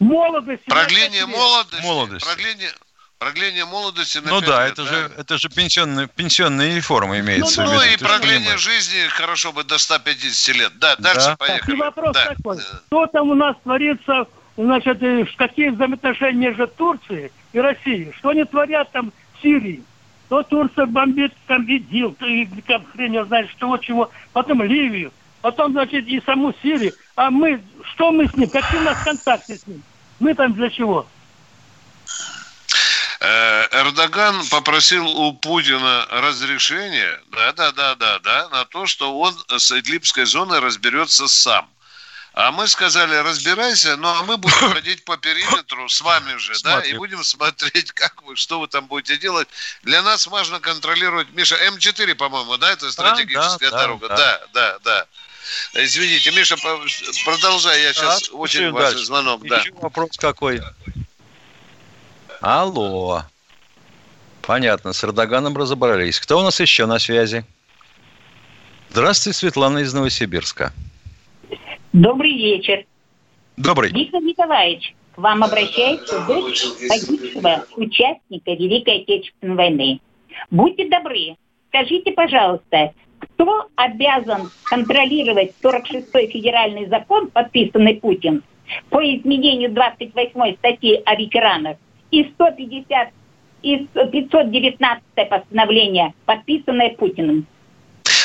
Молодости. 0.02 0.64
Продление 0.66 1.26
молодости. 1.26 1.82
молодости. 1.82 2.26
Продление, 2.26 2.70
продление 3.18 3.64
молодости 3.64 4.18
на 4.18 4.30
Ну 4.30 4.40
да, 4.40 4.64
лет, 4.64 4.72
это 4.72 4.84
да? 4.84 4.90
же 4.90 5.12
это 5.16 5.38
же 5.38 5.48
пенсионная, 5.48 6.08
пенсионная 6.08 6.74
реформа 6.74 7.20
имеется 7.20 7.62
ну, 7.62 7.68
в 7.68 7.72
виду. 7.72 7.84
Ну 7.84 7.92
и 7.92 7.96
продление 7.96 8.58
жизни 8.58 9.06
хорошо 9.08 9.52
бы 9.52 9.62
до 9.62 9.78
150 9.78 10.56
лет. 10.56 10.72
Да, 10.78 10.96
дальше 10.96 11.28
да. 11.28 11.36
поехали. 11.36 11.74
И 11.74 11.78
вопрос 11.78 12.14
да. 12.14 12.34
такой. 12.34 12.58
Что 12.58 13.06
там 13.06 13.30
у 13.30 13.34
нас 13.34 13.56
творится, 13.62 14.26
значит, 14.56 14.98
какие 15.36 15.68
взаимоотношения 15.68 16.48
между 16.48 16.66
Турцией 16.66 17.30
и 17.52 17.60
Россией? 17.60 18.12
Что 18.18 18.30
они 18.30 18.44
творят 18.44 18.90
там 18.90 19.12
в 19.38 19.42
Сирии? 19.42 19.84
То 20.28 20.42
Турция 20.42 20.86
бомбит 20.86 21.32
там 21.46 21.64
ИДИЛ, 21.64 22.16
как 22.66 22.90
хрен 22.92 23.12
я 23.12 23.24
знаю, 23.26 23.48
что 23.50 23.76
чего. 23.78 24.10
Потом 24.32 24.62
Ливию, 24.62 25.12
потом, 25.42 25.72
значит, 25.72 26.06
и 26.08 26.20
саму 26.22 26.54
Сирию. 26.62 26.92
А 27.14 27.30
мы, 27.30 27.62
что 27.92 28.10
мы 28.10 28.26
с 28.26 28.34
ним? 28.34 28.48
Какие 28.48 28.80
у 28.80 28.84
нас 28.84 29.00
контакты 29.04 29.56
с 29.56 29.66
ним? 29.66 29.82
Мы 30.22 30.36
там 30.36 30.54
для 30.54 30.70
чего? 30.70 31.04
Э, 33.18 33.66
Эрдоган 33.72 34.46
попросил 34.50 35.04
у 35.08 35.32
Путина 35.32 36.06
разрешения, 36.10 37.20
да, 37.32 37.52
да, 37.52 37.72
да, 37.72 37.96
да, 37.96 38.18
да, 38.20 38.48
на 38.50 38.64
то, 38.64 38.86
что 38.86 39.18
он 39.18 39.36
с 39.48 39.72
Идлибской 39.72 40.24
зоной 40.24 40.60
разберется 40.60 41.26
сам. 41.26 41.68
А 42.34 42.52
мы 42.52 42.68
сказали, 42.68 43.16
разбирайся, 43.16 43.96
ну 43.96 44.10
а 44.10 44.22
мы 44.22 44.36
будем 44.36 44.70
ходить 44.72 45.04
по 45.04 45.16
периметру 45.16 45.88
с 45.88 46.00
вами 46.00 46.36
же, 46.36 46.52
да, 46.62 46.82
и 46.82 46.94
будем 46.94 47.24
смотреть, 47.24 47.90
как 47.92 48.22
вы, 48.22 48.36
что 48.36 48.60
вы 48.60 48.68
там 48.68 48.86
будете 48.86 49.18
делать. 49.18 49.48
Для 49.82 50.02
нас 50.02 50.28
важно 50.28 50.60
контролировать, 50.60 51.32
Миша, 51.32 51.56
М4, 51.66 52.14
по-моему, 52.14 52.58
да, 52.58 52.70
это 52.70 52.92
стратегическая 52.92 53.70
да, 53.70 53.76
да, 53.76 53.82
дорога. 53.82 54.08
Да, 54.08 54.16
да, 54.16 54.38
да. 54.52 54.78
да. 54.84 55.06
Извините, 55.74 56.30
Миша, 56.32 56.56
продолжай, 57.24 57.82
я 57.82 57.92
сейчас 57.92 58.28
да, 58.28 58.36
очень 58.36 58.70
важный 58.70 59.00
да. 59.00 59.04
звонок. 59.04 59.44
Еще 59.44 59.72
да. 59.72 59.80
вопрос 59.80 60.16
какой? 60.16 60.60
Алло. 62.40 63.22
Понятно, 64.42 64.92
с 64.92 65.04
Эрдоганом 65.04 65.56
разобрались. 65.56 66.18
Кто 66.20 66.38
у 66.38 66.42
нас 66.42 66.58
еще 66.60 66.86
на 66.86 66.98
связи? 66.98 67.44
Здравствуйте, 68.90 69.38
Светлана 69.38 69.78
из 69.78 69.94
Новосибирска. 69.94 70.72
Добрый 71.92 72.32
вечер. 72.32 72.84
Добрый. 73.56 73.90
Виктор 73.90 74.20
Николаевич, 74.20 74.94
к 75.14 75.18
вам 75.18 75.44
обращается 75.44 76.20
дочь 76.26 76.62
погибшего 76.88 77.66
участника 77.76 78.50
Великой 78.50 79.02
Отечественной 79.02 79.56
войны. 79.56 80.00
Будьте 80.50 80.88
добры, 80.88 81.36
скажите, 81.68 82.12
пожалуйста, 82.12 82.92
кто 83.22 83.68
обязан 83.76 84.50
контролировать 84.64 85.52
46-й 85.62 86.26
федеральный 86.28 86.86
закон, 86.86 87.28
подписанный 87.28 87.96
Путин, 87.96 88.42
по 88.90 89.02
изменению 89.02 89.70
28 89.72 90.56
статьи 90.56 91.02
о 91.04 91.14
ветеранах 91.16 91.76
и 92.10 92.24
150 92.24 93.08
и 93.62 93.86
519 94.10 95.02
постановление, 95.28 96.14
подписанное 96.26 96.90
Путиным? 96.90 97.46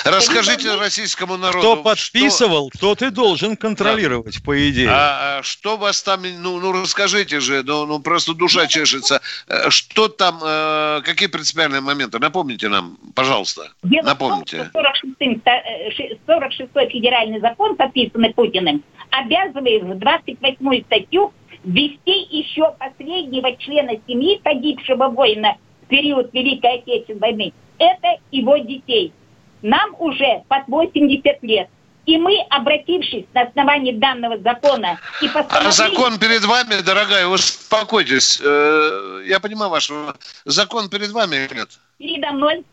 Расскажите 0.10 0.76
российскому 0.76 1.38
народу. 1.38 1.60
Кто 1.60 1.84
подписывал, 1.84 2.70
что... 2.74 2.96
тот 2.96 3.02
и 3.02 3.10
должен 3.10 3.56
контролировать, 3.56 4.38
да. 4.40 4.46
по 4.46 4.70
идее. 4.70 4.90
А, 4.90 5.40
а 5.40 5.44
что 5.44 5.78
вас 5.78 6.02
там, 6.04 6.22
ну, 6.40 6.60
ну 6.60 6.72
расскажите 6.72 7.40
же, 7.40 7.64
ну, 7.64 7.86
ну 7.86 8.00
просто 8.00 8.34
душа 8.34 8.68
чешется. 8.68 9.22
Э, 9.48 9.70
что 9.70 10.08
там, 10.08 10.40
э, 10.44 11.02
какие 11.04 11.28
принципиальные 11.28 11.82
моменты? 11.82 12.20
Напомните 12.20 12.70
нам, 12.70 12.98
пожалуйста. 13.16 13.72
Дело 13.84 14.06
Напомните. 14.06 14.64
В 14.64 14.72
том, 14.72 14.86
что 14.96 16.68
46-й 16.68 16.86
э, 16.86 16.90
федеральный 16.90 17.40
закон, 17.40 17.76
подписанный 17.76 18.34
Путиным, 18.34 18.84
обязывает 19.12 19.84
в 19.84 19.92
28-ю 19.92 20.84
статью 20.86 21.34
ввести 21.64 22.28
еще 22.30 22.74
последнего 22.80 23.56
члена 23.58 23.94
семьи 24.08 24.40
погибшего 24.44 25.10
воина 25.10 25.58
в 25.84 25.88
период 25.88 26.34
Великой 26.34 26.80
Отечественной 26.80 27.20
войны. 27.20 27.54
Это 27.80 28.18
его 28.32 28.58
детей 28.58 29.14
нам 29.62 29.96
уже 30.00 30.44
под 30.48 30.68
80 30.68 31.44
лет. 31.44 31.70
И 32.06 32.18
мы, 32.18 32.40
обратившись 32.50 33.26
на 33.34 33.42
основании 33.42 33.92
данного 33.92 34.38
закона 34.38 34.98
и 35.22 35.28
постановили... 35.28 35.68
А 35.68 35.72
закон 35.72 36.18
перед 36.18 36.44
вами, 36.46 36.82
дорогая, 36.82 37.28
успокойтесь. 37.28 38.40
Э, 38.42 39.24
я 39.26 39.42
понимаю 39.42 39.70
вашего... 39.70 40.16
Закон 40.46 40.90
перед 40.90 41.12
вами 41.12 41.36
или 41.36 41.54
нет? 41.54 41.70
Передо 41.98 42.32
мной. 42.32 42.64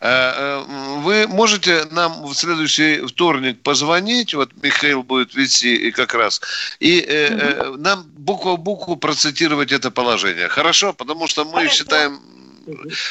Э, 0.00 0.32
э, 0.36 0.64
вы 0.98 1.26
можете 1.28 1.86
нам 1.90 2.26
в 2.26 2.34
следующий 2.34 3.06
вторник 3.06 3.62
позвонить, 3.62 4.34
вот 4.34 4.50
Михаил 4.62 5.02
будет 5.02 5.34
вести 5.34 5.74
и 5.74 5.90
как 5.90 6.12
раз, 6.12 6.42
и 6.78 7.00
угу. 7.00 7.76
нам 7.78 8.04
букву 8.18 8.56
в 8.56 8.60
букву 8.60 8.96
процитировать 8.96 9.72
это 9.72 9.90
положение. 9.90 10.48
Хорошо? 10.48 10.92
Потому 10.92 11.26
что 11.26 11.46
мы 11.46 11.60
Хорошо. 11.60 11.74
считаем 11.74 12.20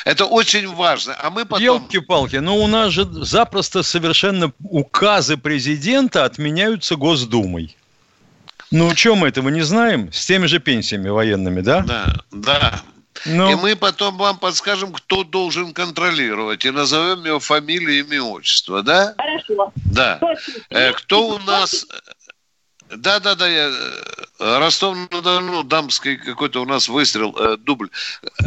это 0.06 0.26
очень 0.26 0.68
важно. 0.74 1.16
А 1.20 1.30
мы 1.30 1.46
потом... 1.46 1.64
Елки-палки, 1.64 2.38
но 2.38 2.58
у 2.58 2.68
нас 2.68 2.92
же 2.92 3.06
запросто 3.06 3.84
совершенно 3.84 4.52
указы 4.64 5.38
президента 5.38 6.26
отменяются 6.26 6.96
Госдумой. 6.96 7.76
Ну, 8.72 8.94
чем 8.94 9.20
мы 9.20 9.28
этого 9.30 9.50
не 9.50 9.62
знаем? 9.62 10.12
С 10.12 10.26
теми 10.26 10.48
же 10.48 10.60
пенсиями 10.60 11.10
военными, 11.10 11.62
да? 11.62 11.82
Да, 11.82 12.16
да. 12.32 12.82
Но... 13.26 13.52
И 13.52 13.56
мы 13.56 13.76
потом 13.76 14.18
вам 14.18 14.38
подскажем, 14.38 14.92
кто 14.92 15.24
должен 15.24 15.74
контролировать, 15.74 16.66
и 16.66 16.72
назовем 16.72 17.24
его 17.26 17.40
фамилию, 17.40 18.00
имя, 18.00 18.22
отчество, 18.22 18.84
да? 18.84 19.16
Хорошо. 19.18 19.72
Да. 19.76 20.20
Э, 20.70 20.92
кто 20.92 21.30
у 21.30 21.40
нас... 21.40 21.88
Да, 22.90 23.20
да, 23.20 23.36
да, 23.36 23.48
я 23.48 23.70
э, 23.70 24.60
Ростов-на-Дону, 24.60 25.64
дамский 25.64 26.18
какой-то 26.18 26.62
у 26.62 26.66
нас 26.66 26.88
выстрел, 26.88 27.36
э, 27.38 27.58
дубль. 27.58 27.90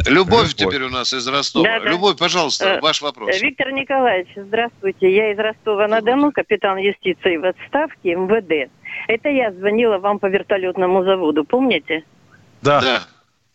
Любовь, 0.07 0.09
Любовь 0.09 0.53
теперь 0.53 0.83
у 0.83 0.89
нас 0.89 1.13
из 1.13 1.27
Ростова. 1.27 1.65
Да, 1.65 1.79
да. 1.79 1.89
Любовь, 1.89 2.17
пожалуйста, 2.17 2.65
э, 2.65 2.79
ваш 2.79 3.01
вопрос. 3.01 3.41
Виктор 3.41 3.71
Николаевич, 3.71 4.29
здравствуйте. 4.35 5.13
Я 5.13 5.33
из 5.33 5.39
Ростова-на-Дону, 5.39 6.31
капитан 6.31 6.77
юстиции 6.77 7.37
в 7.37 7.45
отставке 7.45 8.15
МВД. 8.15 8.71
Это 9.07 9.29
я 9.29 9.51
звонила 9.51 9.97
вам 9.97 10.19
по 10.19 10.27
вертолетному 10.27 11.03
заводу, 11.03 11.43
помните? 11.43 12.03
Да. 12.61 12.81
да. 12.81 13.03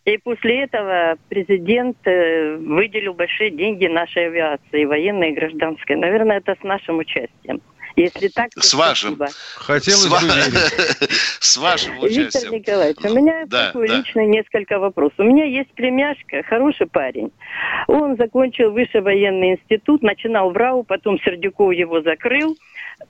И 0.04 0.18
после 0.18 0.64
этого 0.64 1.16
президент 1.30 1.96
э, 2.04 2.56
выделил 2.56 3.14
большие 3.14 3.50
деньги 3.50 3.86
нашей 3.86 4.26
авиации, 4.26 4.84
военной 4.84 5.30
и 5.30 5.34
гражданской. 5.34 5.96
Наверное, 5.96 6.38
это 6.38 6.54
с 6.60 6.62
нашим 6.62 6.98
участием. 6.98 7.62
Если 7.96 8.28
так, 8.28 8.50
то 8.50 8.60
С 8.60 8.74
вашим. 8.74 9.18
Хотелось 9.56 10.02
с, 10.02 10.08
бы 10.08 10.18
С 11.40 11.56
вашим 11.56 11.98
участием. 11.98 12.24
Виктор 12.24 12.52
Николаевич, 12.52 12.98
у 13.04 13.14
меня 13.14 13.44
да, 13.46 13.66
такой 13.66 13.88
да. 13.88 13.98
лично 13.98 14.26
несколько 14.26 14.78
вопросов. 14.78 15.18
У 15.18 15.24
меня 15.24 15.44
есть 15.44 15.70
племяшка, 15.74 16.42
хороший 16.48 16.86
парень. 16.86 17.30
Он 17.86 18.16
закончил 18.16 18.72
высший 18.72 19.00
военный 19.00 19.52
институт, 19.52 20.02
начинал 20.02 20.50
в 20.50 20.56
РАУ, 20.56 20.82
потом 20.84 21.20
Сердюков 21.20 21.72
его 21.72 22.02
закрыл 22.02 22.56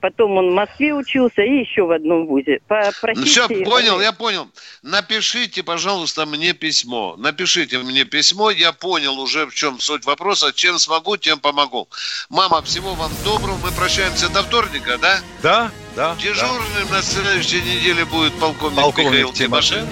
потом 0.01 0.37
он 0.37 0.51
в 0.51 0.53
Москве 0.53 0.93
учился 0.93 1.41
и 1.41 1.59
еще 1.59 1.83
в 1.85 1.91
одном 1.91 2.27
вузе. 2.27 2.59
Ну 2.69 3.23
все, 3.23 3.47
понял, 3.47 3.99
я 4.01 4.11
понял. 4.11 4.49
Напишите, 4.81 5.63
пожалуйста, 5.63 6.25
мне 6.25 6.53
письмо. 6.53 7.15
Напишите 7.17 7.79
мне 7.79 8.05
письмо, 8.05 8.51
я 8.51 8.71
понял 8.71 9.19
уже, 9.19 9.45
в 9.45 9.53
чем 9.53 9.79
суть 9.79 10.05
вопроса. 10.05 10.51
Чем 10.53 10.79
смогу, 10.79 11.17
тем 11.17 11.39
помогу. 11.39 11.89
Мама, 12.29 12.61
всего 12.61 12.93
вам 12.95 13.11
доброго. 13.23 13.57
Мы 13.63 13.71
прощаемся 13.71 14.29
до 14.29 14.43
вторника, 14.43 14.74
да? 15.01 15.19
Да, 15.41 15.71
да. 15.95 16.15
Дежурным 16.15 16.87
да. 16.89 16.97
на 16.97 17.01
следующей 17.01 17.61
неделе 17.61 18.05
будет 18.05 18.33
полковник, 18.39 18.75
полковник 18.75 19.11
Михаил 19.11 19.33
Тимошенко. 19.33 19.91